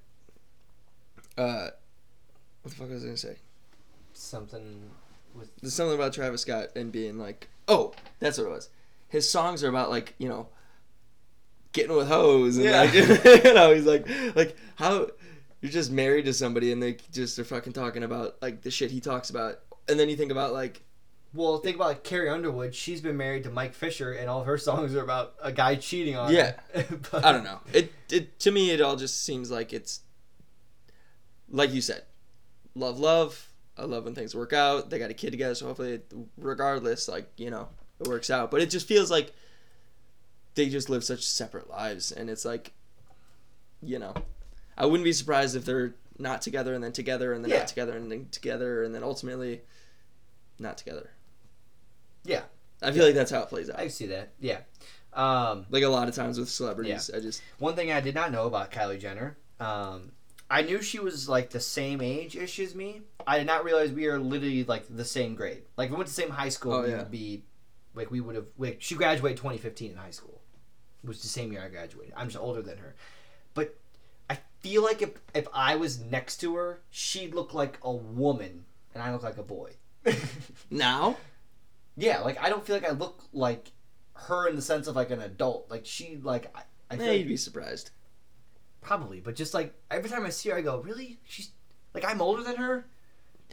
[1.38, 1.70] Uh,
[2.62, 3.38] what the fuck was I gonna say?
[4.14, 4.90] Something
[5.34, 8.70] with There's something about Travis Scott and being like, oh, that's what it was.
[9.08, 10.48] His songs are about like you know,
[11.74, 12.82] getting with hoes and Yeah.
[12.82, 12.94] like
[13.46, 15.08] you know he's like like how
[15.62, 18.92] you're just married to somebody and they just are fucking talking about like the shit
[18.92, 20.82] he talks about and then you think about like
[21.34, 22.76] well, think about like Carrie Underwood.
[22.76, 25.76] She's been married to Mike Fisher, and all of her songs are about a guy
[25.76, 26.54] cheating on Yeah.
[26.74, 26.86] her.
[27.12, 30.02] But- I don't know it it to me it all just seems like it's
[31.50, 32.04] like you said
[32.76, 35.94] love love I love when things work out they got a kid together so hopefully
[35.94, 37.68] it, regardless like you know
[38.00, 39.34] it works out but it just feels like
[40.56, 42.72] they just live such separate lives and it's like
[43.82, 44.14] you know
[44.78, 47.60] i wouldn't be surprised if they're not together and then together and then Yeah.
[47.60, 49.62] not together and then together and then ultimately
[50.60, 51.10] not together
[52.24, 52.44] Yeah.
[52.82, 54.34] i feel like that's how it plays out I see that.
[54.40, 54.60] Yeah.
[55.14, 58.32] Um, like a lot of times with celebrities i just One thing I did not
[58.32, 60.12] know about Kylie Jenner, um,
[60.50, 63.02] I knew she was like the same age ish as me.
[63.28, 65.64] I did not realize we are literally like the same grade.
[65.78, 66.98] Like if we went to the same high school, Oh, we yeah.
[67.00, 67.44] would be
[67.94, 68.46] like we would have.
[68.58, 70.42] Like, she graduated 2015 in high school,
[71.04, 72.14] which is the same year I graduated.
[72.18, 72.96] I'm just older than her,
[73.54, 73.78] but
[74.30, 78.66] I feel like if if I was next to her, she'd look like a woman
[78.94, 79.72] and I look like a boy.
[80.70, 81.18] now
[81.98, 83.72] yeah, like I don't feel like I look like
[84.14, 85.70] her in the sense of like an adult.
[85.70, 87.92] Like she like I, I eh, feel yeah, like you'd be surprised
[88.82, 91.20] Probably, but just like every time I see her, I go, really?
[91.24, 91.52] She's
[91.94, 92.86] like I'm older than her.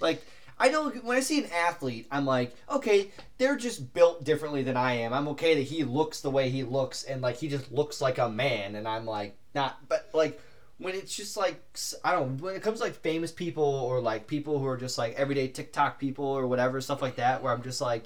[0.01, 0.24] Like
[0.59, 4.76] I know when I see an athlete, I'm like, okay, they're just built differently than
[4.76, 5.12] I am.
[5.12, 8.16] I'm okay that he looks the way he looks, and like he just looks like
[8.18, 9.86] a man, and I'm like not.
[9.86, 10.41] But like
[10.78, 11.62] when it's just like
[12.03, 14.97] I don't when it comes to like famous people or like people who are just
[14.97, 18.05] like everyday TikTok people or whatever stuff like that, where I'm just like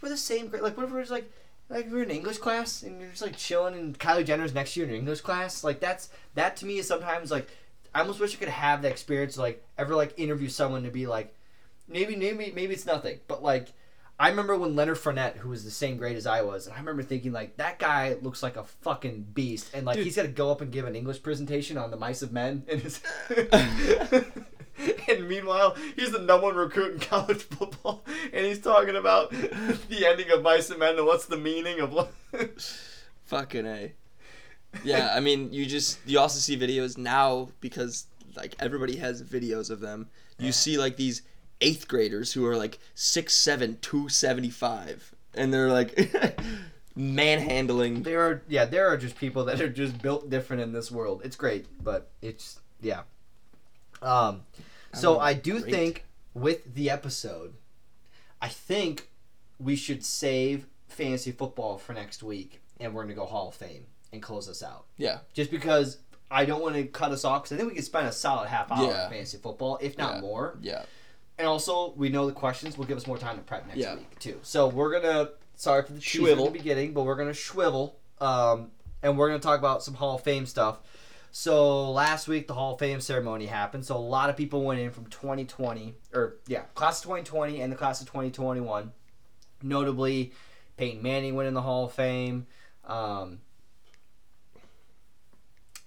[0.00, 0.62] we're the same grade.
[0.62, 1.30] Like what if we're just like.
[1.68, 4.80] Like we're in English class and you're just like chilling and Kylie Jenner's next to
[4.80, 5.64] you in English class.
[5.64, 7.48] Like that's that to me is sometimes like
[7.96, 10.90] I almost wish I could have that experience to, like ever like interview someone to
[10.90, 11.34] be like
[11.88, 13.68] maybe maybe maybe it's nothing but like
[14.20, 16.78] I remember when Leonard Fournette who was the same grade as I was and I
[16.78, 20.04] remember thinking like that guy looks like a fucking beast and like Dude.
[20.04, 22.64] he's got to go up and give an English presentation on the mice of men
[22.68, 23.00] and his
[25.08, 29.30] and meanwhile he's the number one recruit in college football and he's talking about
[29.88, 32.12] the ending of mice and men and what's the meaning of what
[33.24, 33.92] Fucking a.
[34.84, 38.06] Yeah, I mean, you just you also see videos now because
[38.36, 40.08] like everybody has videos of them.
[40.38, 40.52] You Yeah.
[40.52, 41.22] see like these
[41.60, 45.98] eighth graders who are like six seven, two seventy five, and they're like
[46.94, 48.02] manhandling.
[48.02, 51.22] There are yeah, there are just people that are just built different in this world.
[51.24, 53.02] It's great, but it's yeah.
[54.06, 54.42] Um,
[54.94, 55.72] so I do great.
[55.74, 57.54] think with the episode,
[58.40, 59.08] I think
[59.58, 63.86] we should save fantasy football for next week, and we're gonna go Hall of Fame
[64.12, 64.84] and close us out.
[64.96, 65.18] Yeah.
[65.34, 65.98] Just because
[66.30, 68.48] I don't want to cut us off, because I think we could spend a solid
[68.48, 69.04] half hour Yeah.
[69.04, 70.20] on fantasy football, if not Yeah.
[70.20, 70.58] more.
[70.60, 70.84] Yeah.
[71.38, 73.96] And also, we know the questions will give us more time to prep next Yeah.
[73.96, 74.38] week too.
[74.42, 78.70] So we're gonna sorry for the teaser at the beginning, but we're gonna swivel, um,
[79.02, 80.78] and we're gonna talk about some Hall of Fame stuff.
[81.38, 83.84] So last week the Hall of Fame ceremony happened.
[83.84, 87.70] So a lot of people went in from 2020, or yeah, class of 2020 and
[87.70, 88.90] the class of 2021.
[89.62, 90.32] Notably,
[90.78, 92.46] Peyton Manning went in the Hall of Fame.
[92.86, 93.40] Um,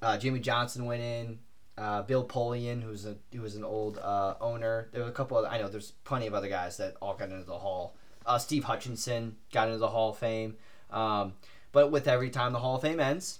[0.03, 1.39] uh, Jimmy Johnson went in.
[1.75, 4.89] Uh, Bill Polian, who's a who was an old uh, owner.
[4.91, 5.39] There were a couple.
[5.39, 7.95] Of, I know there's plenty of other guys that all got into the Hall.
[8.23, 10.57] Uh, Steve Hutchinson got into the Hall of Fame.
[10.91, 11.33] Um,
[11.71, 13.39] but with every time the Hall of Fame ends,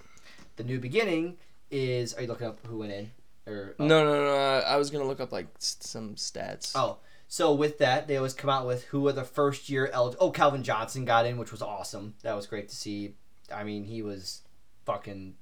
[0.56, 1.38] the new beginning
[1.72, 2.14] is.
[2.14, 3.12] Are you looking up who went in?
[3.48, 3.86] Or oh.
[3.86, 4.36] No, no, no.
[4.36, 6.72] uh, I was gonna look up like some stats.
[6.76, 6.98] Oh,
[7.28, 10.28] so with that, they always come out with who are the first year eligible.
[10.28, 12.16] Oh, Calvin Johnson got in, which was awesome.
[12.24, 13.14] That was great to see.
[13.54, 14.42] I mean, he was
[14.86, 15.36] fucking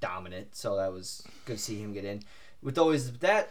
[0.00, 2.22] dominant, so that was good to see him get in.
[2.62, 3.50] With always that,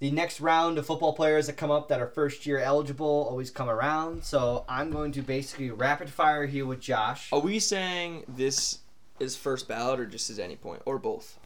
[0.00, 3.50] the next round of football players that come up that are first year eligible always
[3.50, 4.24] come around.
[4.24, 7.32] So I'm going to basically rapid fire here with Josh.
[7.32, 8.80] Are we saying this
[9.20, 11.38] is first ballot or just as any point or both?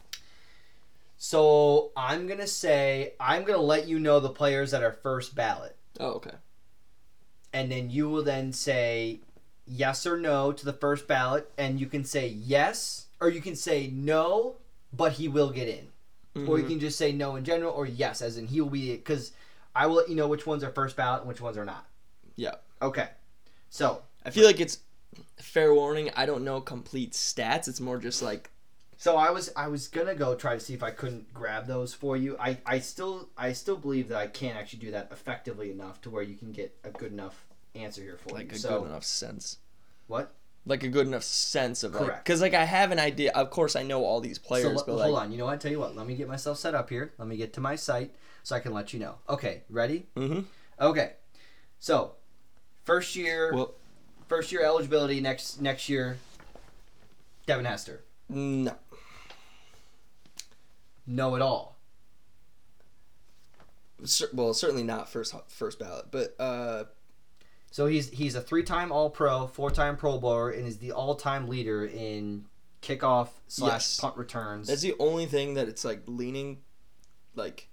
[1.21, 5.75] So I'm gonna say I'm gonna let you know the players that are first ballot.
[5.99, 6.31] Oh, okay.
[7.51, 9.19] and then you will then say
[9.65, 13.55] yes or no to the first ballot and you can say yes or you can
[13.55, 14.55] say no
[14.93, 15.87] but he will get in
[16.47, 16.67] or you Mhm.
[16.69, 19.31] can just say no in general or yes as in he will be because
[19.75, 21.85] i will let you know which ones are first ballot and which ones are not
[22.35, 22.55] Yeah.
[22.81, 23.09] okay
[23.69, 24.77] so I feel like it's
[25.37, 26.11] fair warning.
[26.15, 27.67] I don't know complete stats.
[27.67, 28.51] It's more just like
[29.01, 31.93] so i was i was gonna go try to see if i couldn't grab those
[31.93, 35.71] for you i i still i still believe that i can't actually do that effectively
[35.71, 37.45] enough to where you can get a good enough
[37.75, 39.57] answer here for like you a so good enough sense.
[40.07, 40.33] what
[40.65, 42.25] Like a good enough sense of like, Correct.
[42.25, 43.31] because like I have an idea.
[43.33, 45.31] Of course, I know all these players, so, but l- like, hold on.
[45.31, 45.61] You know what?
[45.61, 45.95] Tell you what.
[45.95, 47.13] Let me get myself set up here.
[47.17, 48.11] Let me get to my site
[48.43, 49.15] so I can let you know.
[49.29, 50.07] Okay, ready?
[50.17, 50.41] hmm
[50.81, 51.13] Okay.
[51.79, 52.15] So,
[52.83, 53.75] first year, well,
[54.27, 56.17] first year eligibility next next year.
[57.45, 58.01] Devin Hester.
[58.27, 58.75] no,
[61.11, 61.75] No at all.
[64.31, 66.85] Well, certainly not first first ballot, but uh,
[67.71, 72.45] So he's he's a three-time All-Pro, four-time Pro Bowler, and is the all-time leader in
[72.81, 73.99] kickoff slash Yes.
[73.99, 74.67] punt returns.
[74.67, 76.59] that's the only thing that it's like leaning,
[77.35, 77.67] like.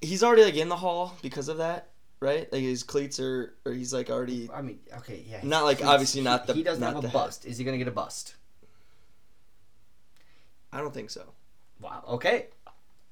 [0.00, 1.90] He's already like in the hall because of that,
[2.20, 2.50] right?
[2.50, 4.48] Like his cleats are, or he's like already.
[4.52, 5.40] I mean, okay, yeah.
[5.42, 7.12] Not like, obviously not the- He doesn't not have a head.
[7.12, 7.44] bust.
[7.44, 8.34] Is he gonna get a bust?
[10.72, 11.24] I don't think so.
[11.80, 12.04] Wow.
[12.08, 12.46] Okay.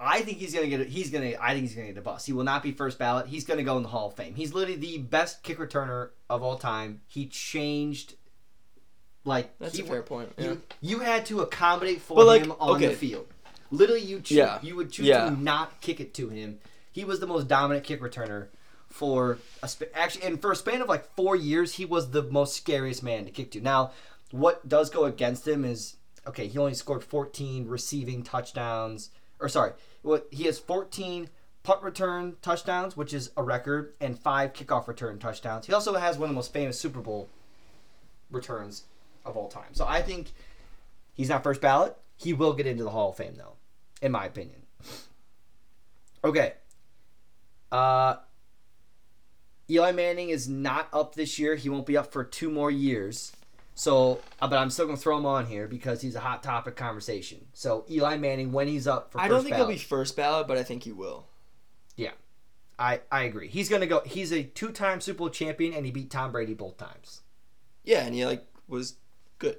[0.01, 0.81] I think he's gonna get.
[0.81, 1.33] A, he's gonna.
[1.41, 2.27] I think he's gonna get a bust.
[2.27, 3.27] He will not be first ballot.
[3.27, 4.35] He's gonna go in the Hall of Fame.
[4.35, 7.01] He's literally the best kick returner of all time.
[7.09, 8.15] He changed.
[9.25, 10.33] Like That's he, a fair point.
[10.39, 10.45] Yeah.
[10.45, 13.27] You, you had to accommodate for like, him on the field.
[13.71, 14.59] Literally, you choo- Yeah.
[14.63, 15.25] you would choose Yeah.
[15.29, 16.61] to not kick it to him.
[16.93, 18.47] He was the most dominant kick returner
[18.87, 22.23] for a sp- actually, and for a span of like four years, he was the
[22.23, 23.61] most scariest man to kick to.
[23.61, 23.91] Now,
[24.31, 25.97] what does go against him is
[26.29, 26.47] okay.
[26.47, 29.11] He only scored 14 receiving touchdowns,
[29.41, 29.72] or sorry,
[30.03, 31.29] what he has 14
[31.62, 35.66] punt return touchdowns, which is a record, and five kickoff return touchdowns.
[35.66, 37.29] He also has one of the most famous Super Bowl
[38.31, 38.85] returns
[39.24, 39.72] of all time.
[39.72, 40.33] So I think
[41.14, 41.97] he's not first ballot.
[42.16, 43.55] He will get into the Hall of Fame, though,
[44.03, 44.62] in my opinion.
[46.24, 46.55] Okay.
[47.70, 48.16] Uh,
[49.70, 51.55] Eli Manning is not up this year.
[51.55, 53.33] He won't be up for two more years.
[53.79, 56.74] So, uh, but I'm still gonna throw him on here because he's a hot topic
[56.74, 57.47] conversation.
[57.55, 60.16] So Eli Manning, when he's up for, I first don't think ballot, he'll be first
[60.16, 61.29] ballot, but I think he will.
[61.95, 62.11] Yeah,
[62.76, 63.47] I I agree.
[63.47, 64.01] He's gonna go.
[64.05, 67.20] He's a two-time Super Bowl champion, and he beat Tom Brady both times.
[67.85, 68.97] Yeah, and he like was
[69.39, 69.59] good.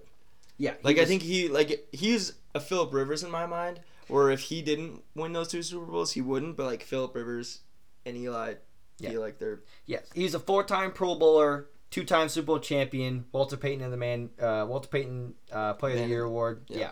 [0.58, 3.80] Yeah, Like I think he like he's a Philip Rivers in my mind.
[4.10, 6.58] Or if he didn't win those two Super Bowls, he wouldn't.
[6.58, 7.60] But like Philip Rivers
[8.06, 8.56] and Eli,
[8.98, 9.12] Yeah.
[9.12, 13.26] feel like they're Yes, he's a four-time Pro Bowler, two-time Super Bowl champion.
[13.32, 16.62] Walter Payton and the man, uh, Walter Payton uh, Player of the Year award.
[16.68, 16.78] Yeah.
[16.78, 16.92] Yeah.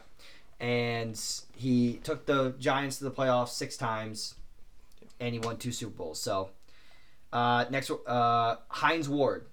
[0.60, 1.22] and
[1.56, 4.36] he took the Giants to the playoffs six times,
[5.20, 6.20] and he won two Super Bowls.
[6.20, 6.50] So,
[7.32, 9.46] uh, next, uh, Hines Ward.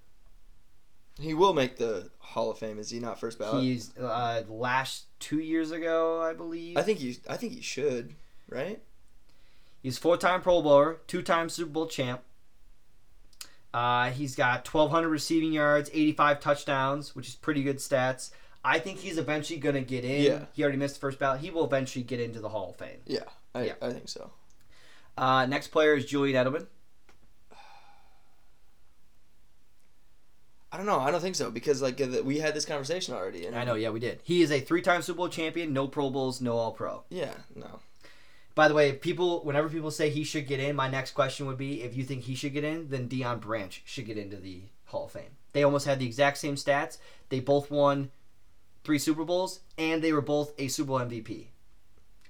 [1.20, 2.78] he will make the Hall of Fame.
[2.78, 3.62] Is he not first ballot?
[3.62, 6.76] He's uh, last two years ago, I believe.
[6.76, 8.14] I think he I think he should,
[8.48, 8.80] right?
[9.82, 12.22] He's four-time Pro Bowler, two-time Super Bowl champ.
[13.74, 18.30] Uh, he's got 1,200 receiving yards, 85 touchdowns, which is pretty good stats.
[18.64, 20.22] I think he's eventually going to get in.
[20.22, 20.44] Yeah.
[20.52, 21.40] He already missed the first ballot.
[21.40, 23.00] He will eventually get into the Hall of Fame.
[23.04, 23.72] Yeah, I Yeah.
[23.82, 24.30] I think so.
[25.18, 26.66] Uh, next player is Julian Edelman.
[30.70, 31.00] I don't know.
[31.00, 33.46] I don't think so because like uh, we had this conversation already.
[33.46, 34.20] And I know, yeah, we did.
[34.22, 37.04] He is a three-time Super Bowl champion, no Pro Bowls, no All-Pro.
[37.10, 37.80] Yeah, no.
[38.54, 41.58] By the way, people, whenever people say he should get in, my next question would
[41.58, 44.62] be: if you think he should get in, then Deion Branch should get into the
[44.86, 45.36] Hall of Fame.
[45.52, 46.98] They almost had the exact same stats.
[47.28, 48.10] They both won
[48.84, 51.46] three Super Bowls, and they were both a Super Bowl MVP.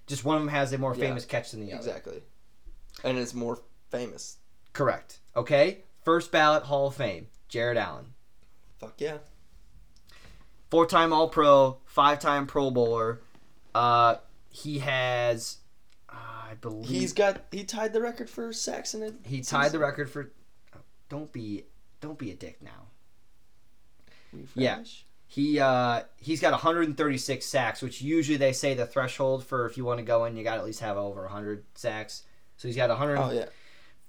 [0.07, 1.79] Just one of them has a more Yeah, famous catch than the other.
[1.79, 2.23] Exactly.
[3.03, 3.59] And it's more
[3.91, 4.37] famous.
[4.73, 5.19] Correct.
[5.35, 5.79] Okay.
[6.05, 8.13] First ballot Hall of Fame, Jared Allen.
[8.79, 9.19] Fuck yeah.
[10.71, 13.21] Four-time All-Pro, five-time Pro Bowler.
[13.75, 14.17] Uh,
[14.51, 15.59] he has,
[16.55, 19.15] I believe, He's got he tied the record for sacks in it.
[19.25, 20.31] he tied the record for.
[21.09, 21.65] Don't be,
[22.01, 22.89] don't be a dick now.
[24.55, 24.83] Yeah.
[25.27, 29.85] He uh he's got 136 sacks, which usually they say the threshold for if you
[29.85, 32.23] want to go in, you got to at least have over 100 sacks.
[32.57, 33.17] So he's got 100.
[33.17, 33.47] Oh yeah.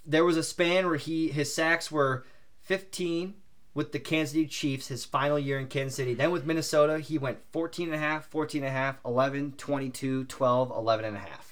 [0.04, 2.24] There was a span where he his sacks were
[2.62, 3.34] 15
[3.74, 6.14] with the Kansas City Chiefs his final year in Kansas City.
[6.14, 10.24] Then with Minnesota, he went 14 and a half, 14 and a half, 11, 22,
[10.24, 11.45] 12, 11 and a half.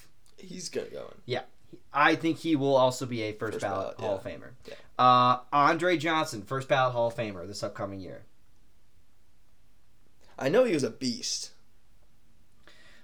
[0.48, 1.14] He's good going.
[1.26, 1.42] Yeah.
[1.92, 4.32] I think he will also be a first, First ballot, ballot, Hall yeah.
[4.32, 4.50] of Famer.
[4.66, 4.74] Yeah.
[4.98, 8.22] Uh, Andre Johnson, first ballot Hall of Famer this upcoming year.
[10.38, 11.50] I know he was a beast.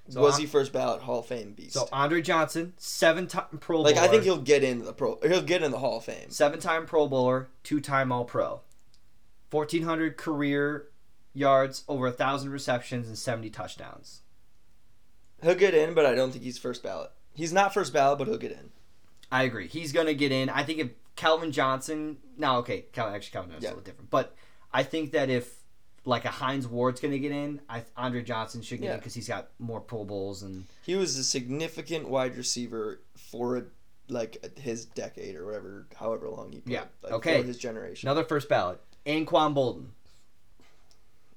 [0.09, 1.74] So was he first ballot Hall of Fame beast?
[1.74, 5.20] So Andre Johnson, seven-time Pro like I think he'll get into the pro.
[5.22, 6.30] He'll get in the Hall of Fame.
[6.30, 8.62] seven-time Pro Bowler, two-time All-Pro,
[9.51, 10.88] fourteen hundred career
[11.32, 14.22] yards, over a thousand receptions, and seventy touchdowns.
[15.45, 17.12] He'll get in, but I don't think he's first ballot.
[17.41, 18.70] He's not first ballot, but he'll get in.
[19.32, 19.66] I agree.
[19.66, 20.51] He's gonna get in.
[20.51, 23.70] I think if Calvin Johnson, no, okay, Calvin actually Calvin Johnson's Yeah.
[23.70, 24.34] a little different, but
[24.72, 25.61] I think that if
[26.05, 29.28] like a Hines Ward's gonna get in, I Andre Johnson should get in because he's
[29.28, 33.64] got more Pro Bowls and He was a significant wide receiver for a,
[34.09, 36.72] like his decade or whatever, however long he played.
[36.74, 37.41] Yeah, Like, okay.
[37.41, 38.09] For his generation.
[38.09, 38.80] another first ballot.
[39.07, 39.86] Anquan Boldin,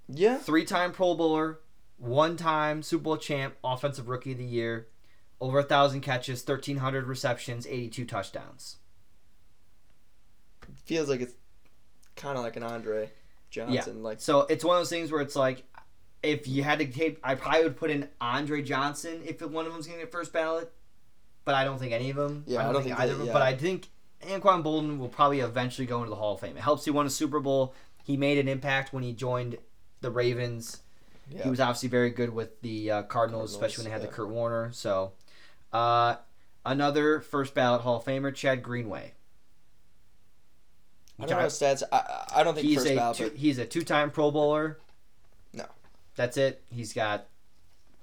[0.10, 0.38] Yeah.
[0.38, 1.60] three-time Pro Bowler,
[1.98, 4.88] one-time Super Bowl champ, offensive rookie of the year,
[5.44, 8.78] over a thousand catches, thirteen hundred receptions, eighty-two touchdowns.
[10.86, 11.34] Feels like it's
[12.16, 13.10] kind of like an Andre
[13.50, 14.02] Johnson.
[14.04, 15.64] Like So it's one of those things where it's like,
[16.22, 19.74] if you had to take, I probably would put in Andre Johnson if one of
[19.74, 20.72] them's going to get first ballot,
[21.46, 22.44] but I don't think any of them.
[22.48, 23.28] Yeah, I don't, think, either of them.
[23.28, 23.42] they- But.
[23.42, 23.90] I think
[24.22, 26.56] Anquan Boldin will probably eventually go into the Hall of Fame.
[26.56, 27.74] It helps he won a Super Bowl.
[28.06, 29.58] He made an impact when he joined
[30.02, 30.82] the Ravens.
[31.30, 31.44] yeah.
[31.44, 34.24] He was obviously very good with the uh, Cardinals, especially when they had Cardinals, the
[34.24, 34.72] Kurt Warner.
[34.74, 35.12] So,
[35.74, 36.16] uh,
[36.66, 39.14] another first ballot Hall of Famer, Chad Greenway.
[41.20, 41.84] I don't know stats.
[41.92, 44.80] I I don't think He's first a ballot, two, but he's a two-time Pro Bowler.
[45.54, 45.66] No.
[46.16, 46.64] that's it.
[46.70, 47.28] He's got.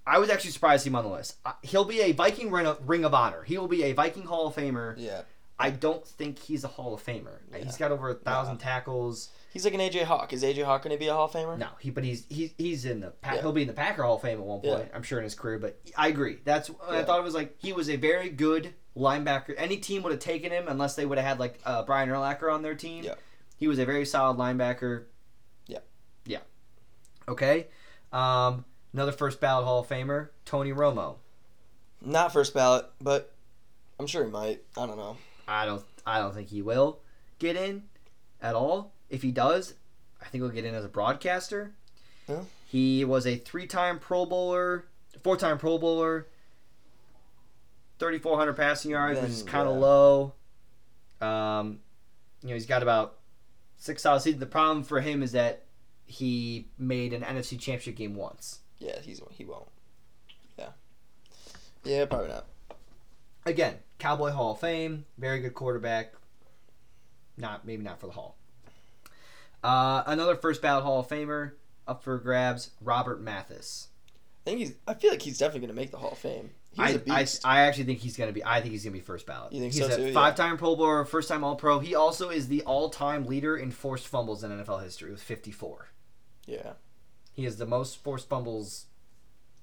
[0.06, 1.36] I was actually surprised him on the list.
[1.44, 3.42] Uh, He'll be a Viking Ring of, Ring of Honor.
[3.42, 4.94] He will be a Viking Hall of Famer.
[4.96, 5.22] yeah,
[5.58, 7.38] I don't think he's a Hall of Famer.
[7.52, 7.58] Yeah.
[7.64, 9.30] He's got over a thousand tackles.
[9.52, 10.32] He's like an AJ Hawk.
[10.32, 11.58] Is AJ Hawk going to be a Hall of Famer?
[11.58, 13.12] No, he but he's he's he's in the.
[13.22, 13.40] Yeah.
[13.40, 14.86] He'll be in the Packer Hall of Fame at one point.
[14.88, 14.96] Yeah.
[14.96, 15.58] I'm sure in his career.
[15.58, 16.38] But I agree.
[16.44, 19.54] That's I thought it was like he was a very good linebacker.
[19.56, 22.52] Any team would have taken him unless they would have had like uh, Brian Urlacher
[22.52, 23.04] on their team.
[23.04, 23.14] Yeah.
[23.56, 25.04] He was a very solid linebacker.
[25.66, 25.80] Yeah.
[26.24, 26.40] Yeah.
[27.28, 27.66] Okay.
[28.12, 31.16] Um, another first ballot Hall of Famer, Tony Romo.
[32.02, 33.34] Not first ballot, but
[33.98, 34.62] I'm sure he might.
[34.76, 35.16] I don't know.
[35.46, 37.00] I don't I don't think he will
[37.38, 37.82] get in
[38.40, 38.92] at all.
[39.10, 39.74] If he does,
[40.22, 41.72] I think he'll get in as a broadcaster.
[42.28, 42.42] Yeah.
[42.66, 44.86] He was a three-time Pro Bowler,
[45.22, 46.28] four-time Pro Bowler,
[47.98, 49.80] 3,400 passing yards, which is kind of yeah.
[49.80, 50.32] low.
[51.20, 51.80] Um,
[52.42, 53.18] you know, he's got about
[53.76, 54.32] six thousand.
[54.32, 55.64] See, the problem for him is that
[56.06, 58.60] he made an NFC Championship game once.
[58.78, 59.68] Yeah, he's he won't.
[60.58, 60.70] Yeah.
[61.84, 62.46] Yeah, probably not.
[63.44, 66.14] Again, Cowboy Hall of Fame, very good quarterback.
[67.36, 68.36] Not maybe not for the Hall.
[69.62, 71.52] Uh, another first ballot Hall of Famer
[71.86, 73.88] up for grabs, Robert Mathis.
[74.46, 74.74] I think he's.
[74.86, 76.50] I feel like he's definitely going to make the Hall of Fame.
[76.72, 77.42] He's I, a I, beast.
[77.44, 78.44] I actually think he's gonna be.
[78.44, 79.52] I think he's gonna be first ballot.
[79.52, 80.12] You think he's so a too?
[80.12, 81.80] Five-time Pro Bowler, first-time All-Pro.
[81.80, 85.88] He also is the all-time leader in forced fumbles in NFL history with 54.
[86.46, 86.74] yeah,
[87.32, 88.86] He has the most forced fumbles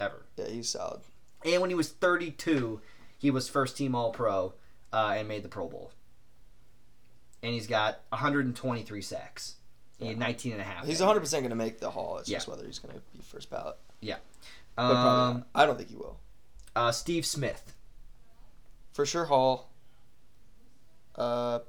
[0.01, 0.25] ever.
[0.35, 0.99] yeah, he's solid.
[1.45, 2.81] And when he was 32,
[3.17, 4.53] he was first-team All-Pro
[4.91, 5.91] uh, and made the Pro Bowl.
[7.41, 9.55] And he's got 123 sacks.
[10.01, 10.85] Had 19 and a half.
[10.85, 12.17] He's 100 percent going to make the Hall.
[12.19, 12.37] It's Yeah.
[12.37, 13.77] just whether he's going to be first ballot.
[14.01, 14.17] Yeah.
[14.77, 15.45] Um.
[15.55, 16.19] I don't think he will.
[16.75, 17.73] uh, Steve Smith.
[18.93, 19.69] For sure, Hall.
[21.15, 21.59] Uh,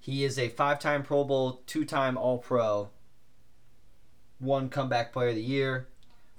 [0.00, 2.88] He is a five-time Pro Bowl, two-time All-Pro,
[4.38, 5.86] one comeback player of the year,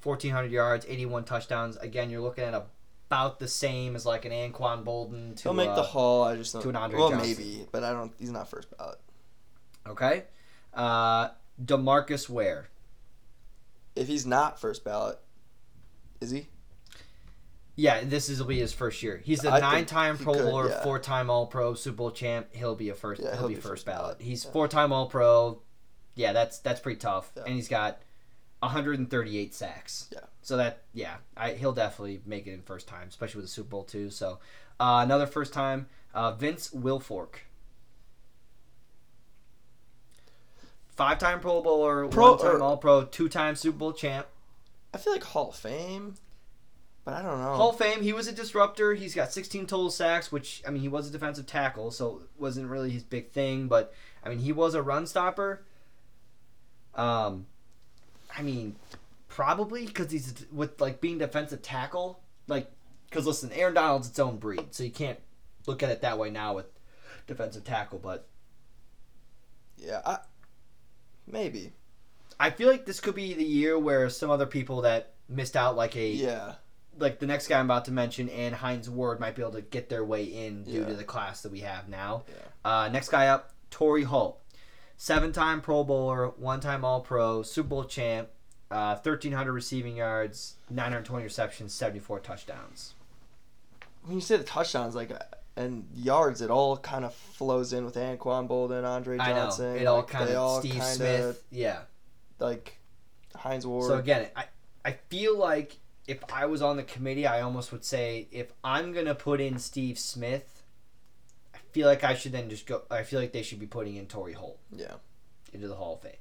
[0.04, 1.78] 1,400 yards, 81 touchdowns.
[1.78, 5.36] Again, you're looking at about the same as like an Anquan Boldin.
[5.38, 6.24] To, he'll make uh, the Hall.
[6.24, 6.64] I just don't.
[6.64, 7.30] to an Andre well, Johnson.
[7.38, 8.12] maybe, but I don't.
[8.18, 9.00] He's not first ballot.
[9.88, 10.24] Okay.
[10.74, 11.30] Uh,
[11.64, 12.70] DeMarcus Ware.
[13.96, 15.20] If he's not first ballot,
[16.22, 16.48] is he?
[17.76, 19.22] Yeah, this is will be his first year.
[19.24, 20.84] He's a I nine-time Pro could, Bowler, yeah.
[20.84, 22.48] four-time All-Pro, Super Bowl champ.
[22.52, 23.22] He'll be a first.
[23.22, 24.18] Yeah, he'll, be, first ballot.
[24.22, 24.52] He's yeah.
[24.52, 25.62] four-time All-Pro,
[26.16, 27.32] yeah, that's that's pretty tough.
[27.36, 28.02] And he's got
[28.60, 30.10] 138 sacks.
[30.12, 30.20] Yeah.
[30.42, 33.70] So that yeah, I, he'll definitely make it in first time, especially with the Super
[33.70, 34.10] Bowl too.
[34.10, 34.40] So
[34.80, 37.36] uh, another first time, uh, Vince Wilfork.
[40.96, 44.28] Five time Pro Bowler, Pro- one time or- All Pro, two time Super Bowl champ.
[44.94, 46.16] I feel like Hall of Fame,
[47.06, 47.54] but I don't know.
[47.56, 48.02] Hall of Fame.
[48.02, 48.94] He was a disruptor.
[48.94, 52.42] He's got 16 total sacks, which I mean, he was a defensive tackle, so it
[52.42, 53.68] wasn't really his big thing.
[53.68, 55.64] But I mean, he was a run stopper.
[56.94, 57.46] Um,
[58.38, 58.76] I mean,
[59.30, 62.20] probably because he's with like being defensive tackle.
[62.48, 62.70] Like,
[63.10, 65.20] because listen, Aaron Donald's its own breed, so you can't
[65.68, 66.66] look at it that way now with
[67.28, 68.00] defensive tackle.
[68.00, 68.28] But
[69.78, 70.18] yeah, I,
[71.28, 71.72] maybe.
[72.40, 75.76] I feel like this could be the year where some other people that missed out,
[75.76, 76.56] like a Yeah,
[76.98, 79.62] like the next guy I'm about to mention and Hines Ward might be able to
[79.62, 80.86] get their way in due Yeah.
[80.88, 82.24] to the class that we have now.
[82.28, 82.36] yeah.
[82.86, 84.40] Uh, next guy up, Torry Holt.
[84.98, 88.30] Seven time Pro Bowler, one time All Pro, Super Bowl champ,
[88.70, 92.94] uh, 1,300 receiving yards, 920 receptions, 74 touchdowns.
[94.04, 95.12] When you say the touchdowns, like,
[95.56, 99.36] and yards, it all kind of flows in with Anquan Boldin, Andre I know.
[99.36, 99.76] Johnson.
[99.78, 101.44] It all like, kind of Steve kinda, Smith.
[101.52, 101.80] Yeah.
[102.40, 102.78] like
[103.36, 103.88] Hines Ward.
[103.88, 104.46] So again, I,
[104.86, 105.78] I feel like
[106.08, 109.40] if I was on the committee, I almost would say if I'm going to put
[109.42, 110.64] in Steve Smith,
[111.54, 112.82] I feel like I should then just go.
[112.90, 114.60] I feel like they should be putting in Torry Holt.
[114.76, 114.96] yeah,
[115.54, 116.12] into the Hall of Fame.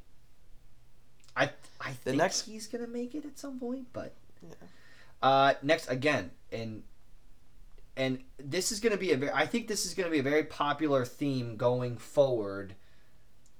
[1.37, 1.51] I
[1.81, 4.13] I The think next- he's gonna make it at some point, but
[4.43, 4.55] Yeah.
[5.23, 6.83] uh, next again and
[7.97, 10.45] and this is gonna be a very I think this is gonna be a very
[10.45, 12.75] popular theme going forward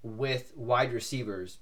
[0.03, 1.59] with wide receivers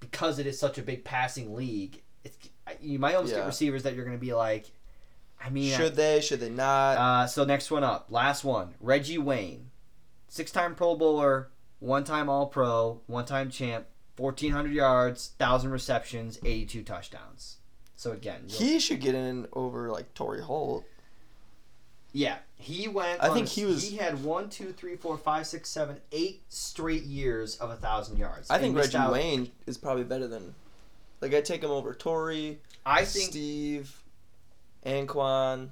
[0.00, 2.02] because it is such a big passing league.
[2.24, 2.36] It's
[2.80, 3.40] you might almost Yeah.
[3.40, 4.70] get receivers that you're gonna be like,
[5.40, 6.20] I mean, I- should they?
[6.20, 6.96] Should they not?
[6.98, 9.70] uh, so next one up, last one, Reggie Wayne,
[10.28, 11.50] six-time Pro Bowler,
[11.80, 17.58] one-time All-Pro, one-time champ, fourteen hundred yards, thousand receptions, eighty-two touchdowns.
[17.96, 20.84] So again, he should get in over like Torry Holt.
[22.12, 23.22] Yeah, he went.
[23.22, 26.00] I on think a- he was- He had one, two, three, four, five, six, seven,
[26.12, 28.50] eight straight years of a thousand yards.
[28.50, 30.54] I think Reggie out- Wayne is probably better than.
[31.22, 33.30] Like I take him over Torry, I think.
[33.30, 34.02] Steve,
[34.84, 35.70] Anquan,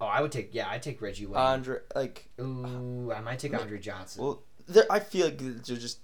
[0.00, 0.54] oh, I would take.
[0.54, 1.36] Yeah, I'd take Reggie Wayne.
[1.40, 1.78] Andre.
[1.94, 4.22] Like, Ooh, I might take Andre Johnson.
[4.22, 5.98] well, they're- I feel like they're just,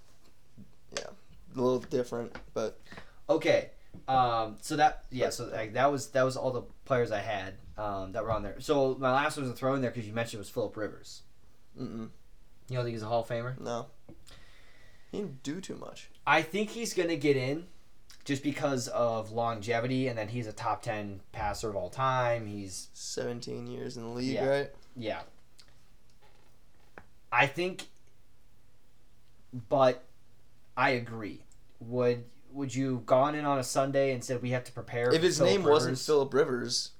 [0.97, 2.35] yeah, a little different.
[2.53, 2.79] But
[3.29, 3.71] Okay.
[4.07, 7.55] Um, so that yeah, so like, that was that was all the players I had
[7.79, 8.59] um, that were on there.
[8.59, 10.75] So my last one was a throw in there because you mentioned it was Philip
[10.75, 11.21] Rivers.
[11.79, 12.09] mm-mm,
[12.69, 13.59] You don't think he's a Hall of Famer?
[13.59, 13.87] no,
[15.11, 16.09] he didn't do too much.
[16.27, 17.67] I think he's gonna get in,
[18.25, 22.45] just because of longevity, and then he's a top ten passer of all time.
[22.47, 24.45] He's Seventeen years in the league, Yeah.
[24.47, 24.69] right?
[24.95, 25.21] yeah.
[27.31, 27.87] I think,
[29.69, 30.03] but
[30.75, 31.41] I agree.
[31.79, 35.13] Would would you have gone in on a Sunday and said we have to prepare?
[35.13, 36.91] If his Phillip name wasn't Philip Rivers,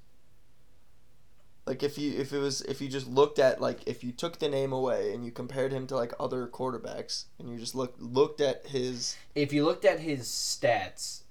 [1.65, 4.39] like if you if it was if you just looked at like if you took
[4.39, 8.01] the name away and you compared him to like other quarterbacks and you just looked
[8.01, 11.21] looked at his if you looked at his stats,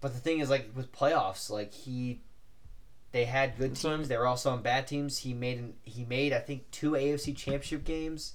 [0.00, 2.20] but the thing is, like with playoffs, like he,
[3.12, 4.08] they had good teams.
[4.08, 5.18] They were also on bad teams.
[5.18, 8.34] He made an, he made I think two AFC Championship games.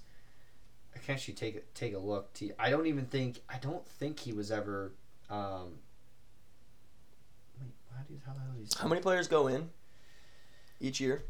[0.95, 2.34] I can actually take a, take a look.
[2.36, 4.93] To, I don't even think I don't think he was ever.
[5.30, 5.78] Um,
[7.62, 9.69] wait, how do you, how the hell do you how many players go in
[10.80, 11.23] each year?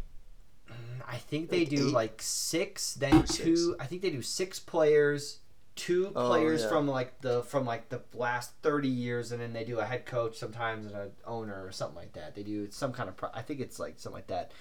[0.72, 1.94] Mm, I think they Like do eight?
[1.94, 3.38] like six, then Six.
[3.38, 3.76] two.
[3.80, 5.40] I think they do six players,
[5.76, 6.70] two Oh, players yeah.
[6.70, 10.06] from like the from like the last thirty years, and then they do a head
[10.06, 12.36] coach sometimes and an owner or something like that.
[12.36, 13.18] They do some kind of.
[13.18, 14.52] Pro- I think it's like something like that.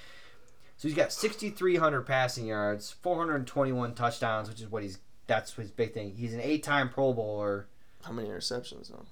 [0.76, 4.68] So he's got sixty three hundred passing yards, four hundred twenty one touchdowns, which is
[4.70, 4.98] what he's.
[5.26, 6.14] That's his big thing.
[6.16, 7.66] He's an eight time Pro Bowler.
[8.05, 9.05] How many interceptions though?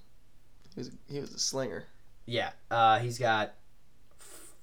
[0.73, 1.83] He was he was a slinger.
[2.25, 3.53] Yeah, uh, he's got.
[4.19, 4.53] f-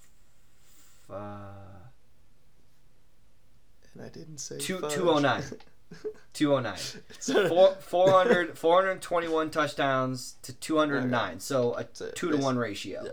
[1.09, 1.53] Uh,
[3.95, 5.43] And I didn't say Two- 209.
[6.33, 7.49] 209.
[7.49, 11.41] Four, 400, 421 touchdowns to 209.
[11.41, 13.07] So a That's it, two to one ratio.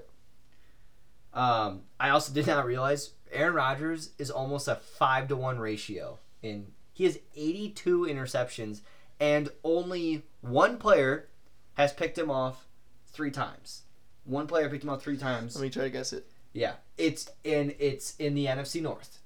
[1.33, 6.19] Um, I also did not realize Aaron Rodgers is almost a five to one ratio.
[6.41, 8.81] In he has 82 interceptions,
[9.19, 11.29] and only one player
[11.75, 12.67] has picked him off
[13.07, 13.83] three times.
[14.25, 15.55] One player picked him off three times.
[15.55, 16.29] Let me try to guess it.
[16.53, 19.19] Yeah, it's in it's in the NFC North.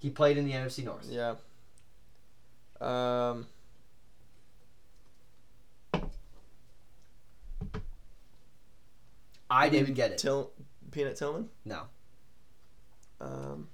[0.00, 1.06] He played in the NFC North.
[1.08, 1.34] Yeah.
[2.80, 3.46] Um.
[9.50, 10.18] I didn't get it.
[10.18, 10.50] Till
[10.90, 11.50] Peanut Tillman.
[11.64, 11.82] No,
[13.20, 13.68] Um.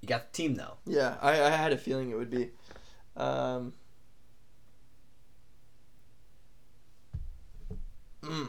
[0.00, 0.78] you got the team though.
[0.86, 2.50] Yeah, I, I had a feeling it would be.
[3.16, 3.74] Um.
[8.22, 8.48] Mm.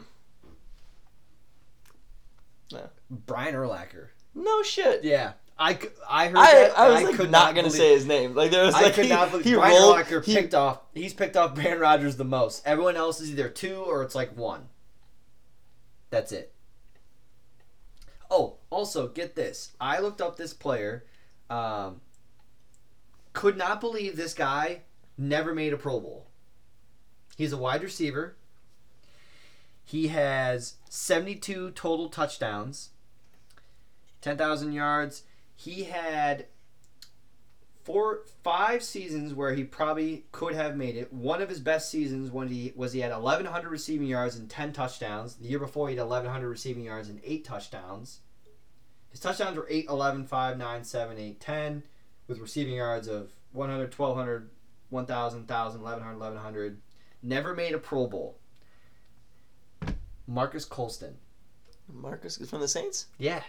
[3.10, 4.08] Brian Urlacher.
[4.34, 5.04] No shit.
[5.04, 5.78] Yeah, I,
[6.08, 6.78] I heard I, that.
[6.78, 8.34] I was and like could not, gonna say his name.
[8.34, 9.96] Like there was I like could he, not believe he Brian rolled.
[9.96, 10.80] Urlacher he- picked off.
[10.92, 12.66] He's picked off Brandon Rogers the most.
[12.66, 14.68] Everyone else is either two or it's like one.
[16.10, 16.52] That's it.
[18.30, 19.72] Oh, also get this.
[19.80, 21.04] I looked up this player.
[21.48, 22.00] Um,
[23.32, 24.82] could not believe this guy
[25.16, 26.26] never made a Pro Bowl.
[27.36, 28.36] He's a wide receiver.
[29.84, 32.90] He has 72 total touchdowns,
[34.20, 35.22] 10,000 yards.
[35.56, 36.46] He had
[37.82, 41.12] four, five seasons where he probably could have made it.
[41.12, 44.72] One of his best seasons when he was he had 1,100 receiving yards and 10
[44.72, 45.36] touchdowns.
[45.36, 48.20] The year before he had 1,100 receiving yards and eight touchdowns.
[49.10, 51.82] His touchdowns were 8, 11, 5, 9, 7, 8, 10,
[52.26, 54.50] with receiving yards of 100, 1,200,
[54.90, 56.80] 1,000, 1,000, 1,100, 1,100.
[57.22, 58.38] Never made a Pro Bowl.
[60.26, 61.16] Marques Colston.
[61.90, 63.06] Marques is from the Saints.
[63.16, 63.42] Yeah.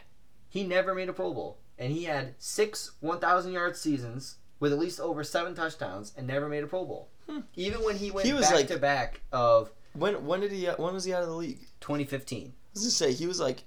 [0.48, 1.58] He never made a Pro Bowl.
[1.80, 6.50] And he had six 1,000 yard seasons with at least over seven touchdowns and never
[6.50, 7.10] made a Pro Bowl.
[7.30, 7.42] Hmm.
[7.56, 10.66] Even when he went He was back like- to back of When when did he
[10.66, 11.60] when was he out of the league?
[11.82, 12.48] 2015.
[12.48, 13.64] I was gonna say he was like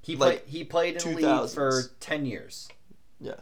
[0.00, 0.50] He Like played.
[0.50, 2.68] He played in the league for ten years.
[3.20, 3.34] yeah.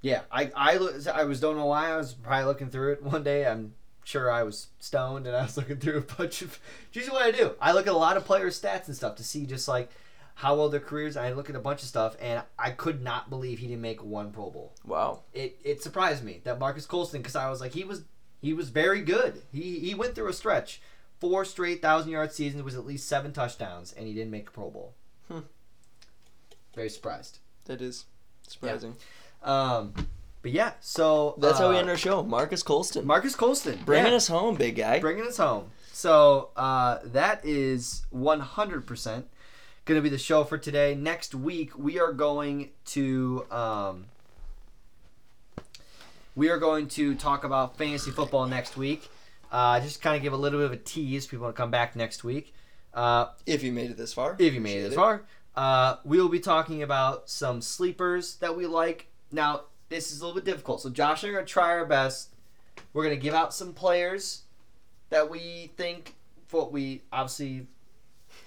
[0.00, 0.78] Yeah, I I
[1.14, 3.46] I was don't know why I was probably looking through it one day.
[3.46, 3.74] I'm
[4.04, 6.58] sure I was stoned and I was looking through a bunch of.
[6.92, 9.24] Usually what I do, I look at a lot of players' stats and stuff to
[9.24, 9.90] see just like
[10.34, 11.16] how well their careers.
[11.16, 14.02] I look at a bunch of stuff and I could not believe he didn't make
[14.02, 14.72] one Pro Bowl.
[14.84, 15.20] Wow.
[15.32, 18.02] It it surprised me that Marques Colston because I was like he was
[18.40, 19.42] he was very good.
[19.52, 20.80] He he went through a stretch,
[21.20, 24.52] four straight thousand yard seasons with at least seven touchdowns and he didn't make a
[24.52, 24.94] Pro Bowl.
[25.28, 25.40] Hmm.
[26.74, 27.38] Very surprised.
[27.66, 28.06] That is
[28.46, 28.96] surprising.
[29.42, 29.94] Um,
[30.42, 32.22] but yeah, so That's how we uh, end our show.
[32.22, 33.06] Marques Colston.
[33.06, 34.98] Marques Colston Bringing yeah, us home, big guy.
[34.98, 35.70] bringing us home.
[35.92, 39.26] So uh, that is one hundred percent
[39.84, 40.94] going to be the show for today.
[40.94, 44.04] Next week we are going to um,
[46.34, 49.08] we are going to talk about fantasy football next week.
[49.50, 51.26] Uh, just kind of give a little bit of a tease.
[51.26, 52.54] People want to come back next week.
[52.94, 54.36] Uh, if you made it this far.
[54.38, 55.24] if you made it this far.
[55.54, 59.08] Uh, we will be talking about some sleepers that we like.
[59.30, 60.80] Now, this is a little bit difficult.
[60.80, 62.30] So, Josh and I are going to try our best.
[62.94, 64.42] We're going to give out some players
[65.10, 66.14] that we think,
[66.50, 67.66] what we obviously,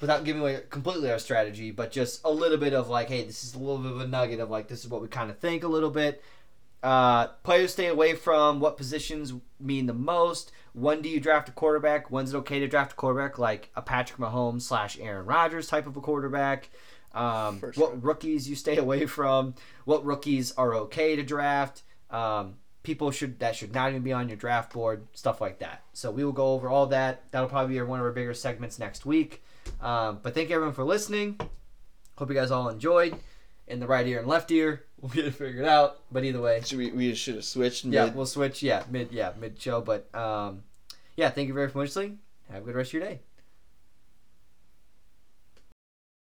[0.02, 3.44] without giving away completely our strategy, but just a little bit of like, hey, this
[3.44, 5.40] is a little bit of a nugget of like, this is what we kind of
[5.40, 6.24] think a little bit.
[6.84, 10.52] Uh, players stay away from what positions mean the most.
[10.74, 12.12] When do you draft a quarterback?
[12.12, 15.88] When's it okay to draft a quarterback like a Patrick Mahomes slash Aaron Rodgers type
[15.88, 16.70] of a quarterback?
[17.14, 17.74] Um, sure.
[17.76, 19.56] What rookies you stay away from?
[19.86, 21.82] What rookies are okay to draft?
[22.12, 25.08] Um, people should that should not even be on your draft board.
[25.14, 25.82] Stuff like that.
[25.94, 27.24] So we will go over all that.
[27.32, 29.42] That'll probably be one of our bigger segments next week.
[29.82, 31.40] Um, but thank you everyone for listening.
[32.18, 33.16] Hope you guys all enjoyed.
[33.68, 36.00] In the right ear and left ear, we'll get it figured out.
[36.12, 37.84] But either way, Should we we should have switched.
[37.86, 38.62] yeah, we'll switch.
[38.62, 39.82] Yeah, mid yeah mid show.
[39.82, 40.64] But um,
[41.16, 42.20] yeah, thank you very much for listening.
[42.52, 43.22] Have a good rest of your day.